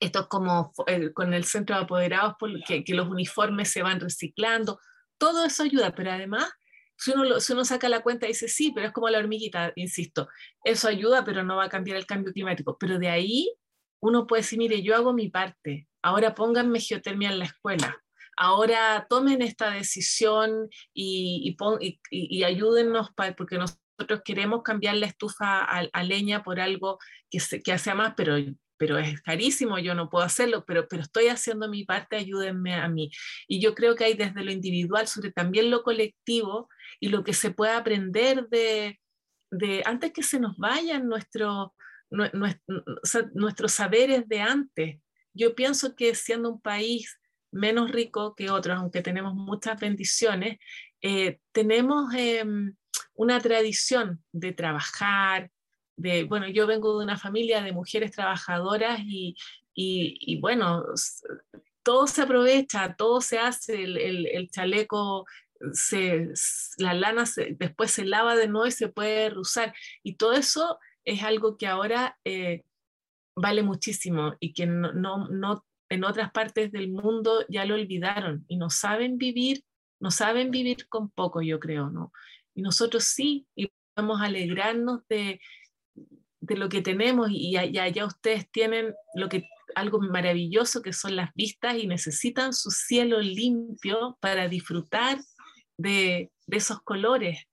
esto 0.00 0.20
es 0.20 0.26
como 0.26 0.72
eh, 0.86 1.12
con 1.12 1.34
el 1.34 1.44
centro 1.44 1.76
de 1.76 1.82
apoderados, 1.82 2.34
que, 2.66 2.84
que, 2.84 2.94
los 2.94 3.08
uniformes 3.08 3.70
se 3.70 3.82
van 3.82 4.00
reciclando, 4.00 4.78
todo 5.18 5.44
eso 5.44 5.62
ayuda, 5.62 5.94
pero 5.94 6.12
además, 6.12 6.50
si 6.96 7.12
uno, 7.12 7.40
si 7.40 7.52
uno 7.52 7.64
saca 7.64 7.88
la 7.88 8.00
cuenta 8.00 8.26
dice, 8.26 8.48
sí, 8.48 8.72
pero 8.74 8.86
es 8.86 8.92
como 8.92 9.08
la 9.08 9.18
hormiguita, 9.18 9.72
insisto, 9.76 10.28
eso 10.64 10.88
ayuda, 10.88 11.24
pero 11.24 11.44
no 11.44 11.56
va 11.56 11.64
a 11.64 11.68
cambiar 11.68 11.96
el 11.96 12.06
cambio 12.06 12.32
climático. 12.32 12.76
Pero 12.78 12.98
de 12.98 13.08
ahí 13.08 13.52
uno 14.00 14.26
puede 14.26 14.42
decir, 14.42 14.58
mire, 14.58 14.82
yo 14.82 14.94
hago 14.94 15.12
mi 15.12 15.28
parte, 15.28 15.88
ahora 16.02 16.34
pónganme 16.34 16.80
geotermia 16.80 17.30
en 17.30 17.38
la 17.38 17.46
escuela, 17.46 17.96
ahora 18.36 19.06
tomen 19.08 19.42
esta 19.42 19.70
decisión 19.70 20.68
y, 20.94 21.56
y, 22.10 22.44
ayúdennos, 22.44 23.10
porque 23.36 23.58
nosotros 23.58 24.22
queremos 24.24 24.62
cambiar 24.62 24.96
la 24.96 25.06
estufa 25.06 25.60
a, 25.60 25.80
a 25.92 26.02
leña 26.02 26.42
por 26.42 26.60
algo 26.60 26.98
que, 27.30 27.40
se, 27.40 27.62
que 27.62 27.76
sea 27.78 27.94
más, 27.94 28.14
pero 28.16 28.36
pero 28.78 28.98
es 28.98 29.20
carísimo, 29.22 29.78
yo 29.78 29.94
no 29.94 30.08
puedo 30.08 30.24
hacerlo, 30.24 30.64
pero, 30.66 30.86
pero 30.88 31.02
estoy 31.02 31.28
haciendo 31.28 31.68
mi 31.68 31.84
parte, 31.84 32.16
ayúdenme 32.16 32.74
a 32.74 32.88
mí. 32.88 33.10
Y 33.48 33.60
yo 33.60 33.74
creo 33.74 33.94
que 33.94 34.04
hay 34.04 34.14
desde 34.14 34.44
lo 34.44 34.52
individual, 34.52 35.06
sobre 35.06 35.32
también 35.32 35.70
lo 35.70 35.82
colectivo 35.82 36.68
y 37.00 37.08
lo 37.08 37.24
que 37.24 37.32
se 37.32 37.50
puede 37.50 37.72
aprender 37.72 38.48
de, 38.48 39.00
de 39.50 39.82
antes 39.84 40.12
que 40.12 40.22
se 40.22 40.40
nos 40.40 40.56
vayan 40.56 41.08
nuestro, 41.08 41.74
nuestro, 42.10 42.84
nuestros 43.34 43.72
saberes 43.72 44.28
de 44.28 44.40
antes. 44.40 45.00
Yo 45.34 45.54
pienso 45.54 45.94
que 45.94 46.14
siendo 46.14 46.50
un 46.50 46.60
país 46.60 47.18
menos 47.52 47.90
rico 47.90 48.34
que 48.34 48.50
otros, 48.50 48.76
aunque 48.78 49.02
tenemos 49.02 49.34
muchas 49.34 49.78
bendiciones, 49.78 50.58
eh, 51.02 51.38
tenemos 51.52 52.12
eh, 52.14 52.44
una 53.14 53.40
tradición 53.40 54.22
de 54.32 54.52
trabajar, 54.52 55.50
de, 55.96 56.24
bueno, 56.24 56.48
yo 56.48 56.66
vengo 56.66 56.98
de 56.98 57.04
una 57.04 57.18
familia 57.18 57.62
de 57.62 57.72
mujeres 57.72 58.12
trabajadoras 58.12 59.00
y, 59.00 59.36
y, 59.74 60.38
bueno, 60.40 60.84
todo 61.82 62.06
se 62.06 62.22
aprovecha, 62.22 62.94
todo 62.96 63.20
se 63.20 63.38
hace, 63.38 63.82
el, 63.82 64.50
chaleco, 64.50 65.26
se, 65.72 66.28
la 66.78 66.94
lana 66.94 67.24
después 67.58 67.90
se 67.90 68.04
lava 68.04 68.36
de 68.36 68.48
nuevo 68.48 68.66
y 68.66 68.72
se 68.72 68.88
puede 68.88 69.38
usar. 69.38 69.74
Y 70.02 70.16
todo 70.16 70.32
eso 70.32 70.78
es 71.04 71.22
algo 71.22 71.56
que 71.56 71.66
ahora 71.66 72.18
eh, 72.24 72.64
vale 73.34 73.62
muchísimo 73.62 74.34
y 74.40 74.52
que 74.52 74.66
no, 74.66 74.92
no, 74.92 75.28
no, 75.28 75.64
en 75.88 76.04
otras 76.04 76.32
partes 76.32 76.72
del 76.72 76.88
mundo 76.88 77.44
ya 77.48 77.64
lo 77.64 77.74
olvidaron 77.74 78.44
y 78.48 78.56
no 78.56 78.70
saben 78.70 79.18
vivir, 79.18 79.62
no 80.00 80.10
saben 80.10 80.50
vivir 80.50 80.88
con 80.88 81.10
poco, 81.10 81.42
yo 81.42 81.60
creo, 81.60 81.90
¿no? 81.90 82.12
Y 82.54 82.62
nosotros 82.62 83.04
sí, 83.04 83.46
y 83.54 83.70
a 83.94 84.24
alegrarnos 84.24 85.06
de, 85.08 85.40
de 86.40 86.56
lo 86.56 86.68
que 86.68 86.82
tenemos 86.82 87.28
y 87.30 87.56
allá, 87.56 88.06
ustedes 88.06 88.50
tienen 88.50 88.94
lo 89.14 89.28
que, 89.28 89.48
algo 89.74 90.00
maravilloso 90.00 90.82
que 90.82 90.92
son 90.92 91.16
las 91.16 91.32
vistas 91.34 91.76
y 91.76 91.86
necesitan 91.86 92.52
su 92.52 92.70
cielo 92.70 93.20
limpio 93.20 94.16
para 94.20 94.48
disfrutar 94.48 95.18
de, 95.78 96.30
de 96.46 96.56
esos 96.56 96.82
colores. 96.82 97.44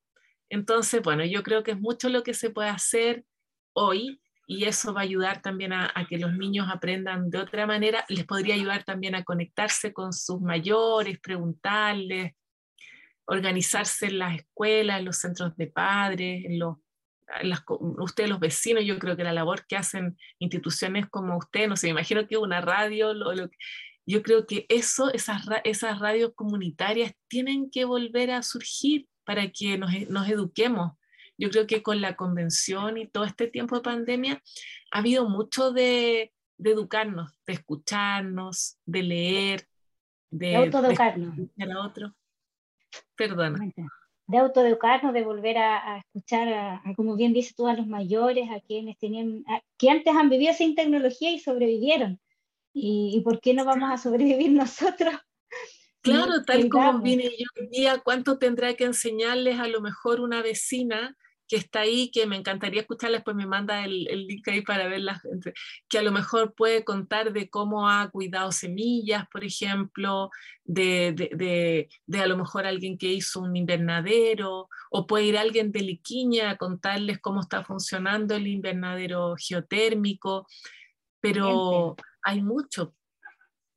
Entonces, 0.49 1.01
bueno, 1.01 1.25
yo 1.25 1.43
creo 1.43 1.63
que 1.63 1.71
es 1.71 1.79
mucho 1.79 2.09
lo 2.09 2.23
que 2.23 2.33
se 2.33 2.49
puede 2.49 2.69
hacer 2.69 3.25
hoy 3.73 4.21
y 4.45 4.65
eso 4.65 4.93
va 4.93 5.01
a 5.01 5.03
ayudar 5.03 5.41
también 5.41 5.73
a, 5.73 5.91
a, 5.95 6.05
que 6.05 6.17
los 6.17 6.33
niños 6.33 6.67
aprendan 6.69 7.29
de 7.29 7.39
otra 7.39 7.65
manera. 7.65 8.05
Les 8.09 8.25
podría 8.25 8.55
ayudar 8.55 8.83
también 8.83 9.15
a 9.15 9.23
conectarse 9.23 9.93
con 9.93 10.13
sus 10.13 10.41
mayores, 10.41 11.19
preguntarles, 11.19 12.33
organizarse 13.25 14.07
en 14.07 14.19
las 14.19 14.35
escuelas, 14.35 14.99
en 14.99 15.05
los 15.05 15.17
centros 15.17 15.55
de 15.55 15.67
padres, 15.67 16.45
en 16.45 16.59
los 16.59 16.77
las, 17.41 17.63
ustedes 17.67 18.29
los 18.29 18.39
vecinos, 18.39 18.85
yo 18.85 18.99
creo 18.99 19.15
que 19.17 19.23
la 19.23 19.33
labor 19.33 19.65
que 19.65 19.75
hacen 19.75 20.17
instituciones 20.39 21.07
como 21.09 21.37
usted, 21.37 21.67
no 21.67 21.75
sé, 21.75 21.87
me 21.87 21.91
imagino 21.91 22.27
que 22.27 22.37
una 22.37 22.61
radio, 22.61 23.13
lo, 23.13 23.33
lo, 23.33 23.49
yo 24.05 24.21
creo 24.21 24.45
que 24.45 24.65
eso, 24.69 25.11
esas, 25.13 25.43
esas 25.63 25.99
radios 25.99 26.33
comunitarias 26.35 27.13
tienen 27.27 27.69
que 27.71 27.85
volver 27.85 28.31
a 28.31 28.43
surgir 28.43 29.07
para 29.23 29.49
que 29.49 29.77
nos, 29.77 29.91
nos 30.09 30.27
eduquemos. 30.29 30.93
Yo 31.37 31.49
creo 31.49 31.65
que 31.65 31.81
con 31.81 32.01
la 32.01 32.15
convención 32.15 32.97
y 32.97 33.07
todo 33.07 33.23
este 33.23 33.47
tiempo 33.47 33.75
de 33.75 33.81
pandemia 33.81 34.43
ha 34.91 34.99
habido 34.99 35.27
mucho 35.27 35.71
de, 35.71 36.33
de 36.57 36.71
educarnos, 36.71 37.31
de 37.47 37.53
escucharnos, 37.53 38.77
de 38.85 39.03
leer, 39.03 39.67
de, 40.29 40.47
de 40.47 40.55
autoeducarnos. 40.57 41.35
De 41.55 41.71
a 41.71 41.79
otro. 41.79 42.15
Perdona 43.15 43.59
de 44.27 44.37
autoeducarnos, 44.37 45.13
de 45.13 45.23
volver 45.23 45.57
a, 45.57 45.95
a 45.95 45.97
escuchar, 45.99 46.47
a, 46.49 46.81
a, 46.85 46.95
como 46.95 47.15
bien 47.15 47.33
dices 47.33 47.55
tú, 47.55 47.67
a 47.67 47.73
los 47.73 47.87
mayores, 47.87 48.49
a 48.49 48.59
quienes 48.61 48.97
tenían, 48.97 49.43
a, 49.47 49.61
que 49.77 49.89
antes 49.89 50.15
han 50.15 50.29
vivido 50.29 50.53
sin 50.53 50.75
tecnología 50.75 51.31
y 51.31 51.39
sobrevivieron. 51.39 52.19
¿Y, 52.75 53.21
por 53.23 53.39
qué 53.39 53.53
no 53.53 53.65
vamos 53.65 53.91
a 53.91 53.97
sobrevivir 53.97 54.51
nosotros? 54.51 55.13
Claro, 56.01 56.43
tal 56.45 56.67
como 56.69 56.99
vine 56.99 57.23
yo 57.23 57.45
hoy 57.59 57.67
día, 57.69 58.01
¿cuánto 58.03 58.37
tendrá 58.37 58.73
que 58.73 58.83
enseñarles 58.83 59.59
a 59.59 59.67
lo 59.67 59.79
mejor 59.79 60.19
una 60.19 60.41
vecina 60.41 61.15
que 61.47 61.57
está 61.57 61.81
ahí, 61.81 62.09
que 62.11 62.25
me 62.25 62.35
encantaría 62.35 62.81
escucharles, 62.81 63.23
pues 63.23 63.35
me 63.35 63.45
manda 63.45 63.83
el, 63.83 64.07
el 64.09 64.27
link 64.27 64.47
ahí 64.47 64.61
para 64.61 64.87
verlas, 64.87 65.21
que 65.89 65.97
a 65.97 66.01
lo 66.01 66.11
mejor 66.11 66.53
puede 66.55 66.83
contar 66.83 67.33
de 67.33 67.49
cómo 67.49 67.89
ha 67.89 68.09
cuidado 68.09 68.51
semillas, 68.51 69.27
por 69.31 69.43
ejemplo, 69.43 70.29
de, 70.63 71.13
de, 71.13 71.29
de, 71.35 71.89
de, 72.05 72.19
a 72.19 72.27
lo 72.27 72.37
mejor 72.37 72.65
alguien 72.65 72.97
que 72.97 73.11
hizo 73.11 73.41
un 73.41 73.55
invernadero, 73.55 74.69
o 74.89 75.07
puede 75.07 75.25
ir 75.25 75.37
alguien 75.37 75.71
de 75.71 75.81
Liquiña 75.81 76.51
a 76.51 76.57
contarles 76.57 77.19
cómo 77.19 77.41
está 77.41 77.63
funcionando 77.63 78.35
el 78.35 78.47
invernadero 78.47 79.35
geotérmico, 79.37 80.47
pero 81.19 81.95
hay 82.23 82.41
mucho. 82.41 82.95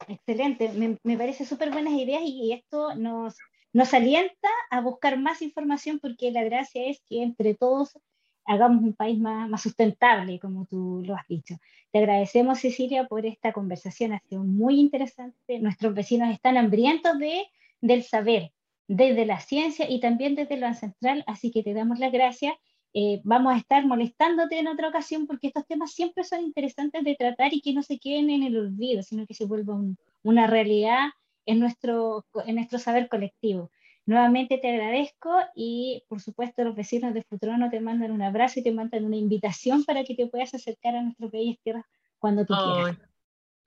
Excelente, 0.09 0.73
me, 0.75 0.99
me 1.03 1.17
parece 1.17 1.45
súper 1.45 1.71
buenas 1.71 1.95
ideas 1.95 2.23
y 2.25 2.53
esto 2.53 2.95
nos 2.95 3.37
nos 3.77 3.93
alienta 3.93 4.49
a 4.71 4.81
buscar 4.81 5.19
más 5.19 5.43
información 5.43 5.99
porque 5.99 6.31
la 6.31 6.43
gracia 6.43 6.87
es 6.87 7.03
que 7.07 7.23
entre 7.23 7.53
todos 7.53 7.99
hagamos 8.47 8.83
un 8.83 8.95
país 8.95 9.19
más, 9.19 9.51
más, 9.51 9.61
sustentable, 9.61 10.41
como 10.41 10.65
tú 10.65 11.03
lo 11.05 11.15
has 11.15 11.29
dicho. 11.29 11.57
Te 11.93 11.99
agradecemos, 11.99 12.61
Cecilia, 12.61 13.07
por 13.07 13.27
esta 13.27 13.53
conversación, 13.53 14.15
ha 14.15 14.21
sido 14.21 14.43
muy 14.45 14.81
interesante. 14.81 15.59
Nuestros 15.59 15.93
vecinos 15.93 16.31
están 16.31 16.57
hambrientos 16.57 17.19
de, 17.19 17.49
del 17.83 18.03
saber, 18.03 18.51
desde 18.89 19.27
la 19.27 19.41
ciencia 19.41 19.85
y 19.91 20.01
también 20.01 20.37
desde 20.37 20.57
lo 20.57 20.67
ancestral, 20.67 21.23
así 21.27 21.51
que 21.51 21.63
te 21.63 21.75
damos 21.75 21.99
las 21.99 22.13
gracias. 22.13 22.55
Eh, 22.95 23.21
vamos 23.25 23.53
a 23.53 23.59
estar 23.59 23.85
molestándote 23.85 24.59
en 24.59 24.69
otra 24.69 24.89
ocasión 24.89 25.27
porque 25.27 25.49
estos 25.49 25.67
temas 25.67 25.93
siempre 25.93 26.25
son 26.25 26.41
interesantes 26.41 27.05
de 27.05 27.15
tratar 27.15 27.53
y 27.53 27.61
que 27.61 27.75
no 27.75 27.83
se 27.83 27.99
queden 27.99 28.31
en 28.31 28.43
el 28.43 28.57
olvido, 28.57 29.03
sino 29.03 29.27
que 29.27 29.35
se 29.35 29.45
vuelvan 29.45 29.99
una 30.23 30.47
realidad 30.47 31.11
en 31.47 31.61
nuestro, 31.61 32.27
en 32.45 32.57
nuestro 32.57 32.79
saber 32.79 33.09
colectivo. 33.09 33.71
Nuevamente 34.07 34.59
te 34.59 34.71
agradezco 34.71 35.37
y 35.57 36.05
por 36.09 36.21
supuesto 36.21 36.63
los 36.63 36.77
vecinos 36.77 37.13
de 37.13 37.25
Futrono 37.25 37.71
te 37.71 37.81
mandan 37.81 38.13
un 38.13 38.23
abrazo 38.23 38.61
y 38.61 38.63
te 38.63 38.71
mandan 38.71 39.05
una 39.05 39.17
invitación 39.17 39.85
para 39.85 40.05
que 40.05 40.15
te 40.15 40.29
puedas 40.29 40.55
acercar 40.55 40.95
a 40.95 41.03
nuestro 41.03 41.29
país 41.29 41.59
tierra 41.63 41.85
cuando 42.19 42.47
tú 42.47 42.55
quieras. 42.55 42.99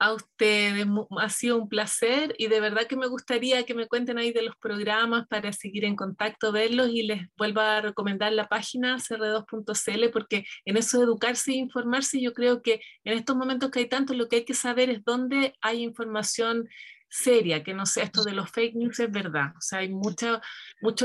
A 0.02 0.14
ustedes, 0.14 0.86
ha 1.18 1.28
sido 1.28 1.58
un 1.58 1.68
placer 1.68 2.34
y 2.38 2.46
de 2.46 2.58
verdad 2.58 2.86
que 2.86 2.96
me 2.96 3.06
gustaría 3.06 3.66
que 3.66 3.74
me 3.74 3.86
cuenten 3.86 4.16
ahí 4.16 4.32
de 4.32 4.40
los 4.40 4.56
programas 4.56 5.26
para 5.28 5.52
seguir 5.52 5.84
en 5.84 5.94
contacto, 5.94 6.52
verlos 6.52 6.88
y 6.88 7.02
les 7.02 7.28
vuelvo 7.36 7.60
a 7.60 7.82
recomendar 7.82 8.32
la 8.32 8.48
página 8.48 8.96
cr2.cl 8.96 10.10
porque 10.10 10.46
en 10.64 10.78
eso 10.78 11.02
educarse 11.02 11.50
e 11.50 11.56
informarse 11.56 12.18
yo 12.18 12.32
creo 12.32 12.62
que 12.62 12.80
en 13.04 13.18
estos 13.18 13.36
momentos 13.36 13.70
que 13.70 13.80
hay 13.80 13.88
tanto 13.90 14.14
lo 14.14 14.26
que 14.28 14.36
hay 14.36 14.44
que 14.46 14.54
saber 14.54 14.88
es 14.88 15.04
dónde 15.04 15.52
hay 15.60 15.82
información 15.82 16.66
seria, 17.10 17.62
que 17.62 17.74
no 17.74 17.84
sea 17.86 18.04
esto 18.04 18.22
de 18.24 18.32
los 18.32 18.50
fake 18.50 18.76
news, 18.76 19.00
es 19.00 19.10
verdad. 19.10 19.52
O 19.56 19.60
sea, 19.60 19.80
hay 19.80 19.88
muchos 19.88 20.40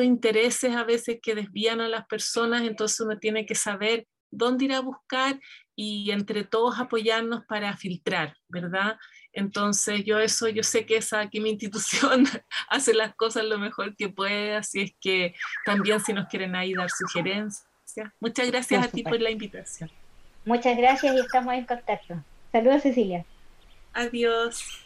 intereses 0.04 0.76
a 0.76 0.84
veces 0.84 1.20
que 1.22 1.36
desvían 1.36 1.82
a 1.82 1.90
las 1.90 2.06
personas, 2.06 2.62
entonces 2.62 3.00
uno 3.00 3.18
tiene 3.18 3.46
que 3.46 3.56
saber 3.56 4.08
dónde 4.30 4.66
ir 4.66 4.74
a 4.74 4.82
buscar 4.82 5.40
y 5.76 6.12
entre 6.12 6.44
todos 6.44 6.80
apoyarnos 6.80 7.44
para 7.46 7.76
filtrar, 7.76 8.36
¿verdad? 8.48 8.98
Entonces 9.34 10.06
yo 10.06 10.20
eso, 10.20 10.48
yo 10.48 10.64
sé 10.64 10.86
que 10.86 10.98
esa, 10.98 11.30
que 11.30 11.42
mi 11.42 11.50
institución 11.50 12.26
hace 12.70 12.94
las 12.94 13.16
cosas 13.16 13.46
lo 13.46 13.58
mejor 13.58 13.96
que 13.96 14.10
puede, 14.10 14.56
así 14.56 14.82
es 14.82 14.94
que 15.02 15.36
también 15.66 16.00
si 16.00 16.14
nos 16.14 16.28
quieren 16.28 16.56
ahí 16.56 16.74
dar 16.74 16.90
sugerencias. 16.90 17.68
Muchas 18.20 18.50
gracias 18.52 18.86
a 18.86 18.88
ti 18.90 19.04
por 19.04 19.20
la 19.20 19.32
invitación. 19.32 19.90
Muchas 20.46 20.78
gracias 20.78 21.16
y 21.16 21.20
estamos 21.20 21.54
en 21.54 21.66
contacto. 21.66 22.24
Saludos 22.52 22.84
Cecilia. 22.84 23.26
Adiós. 23.94 24.85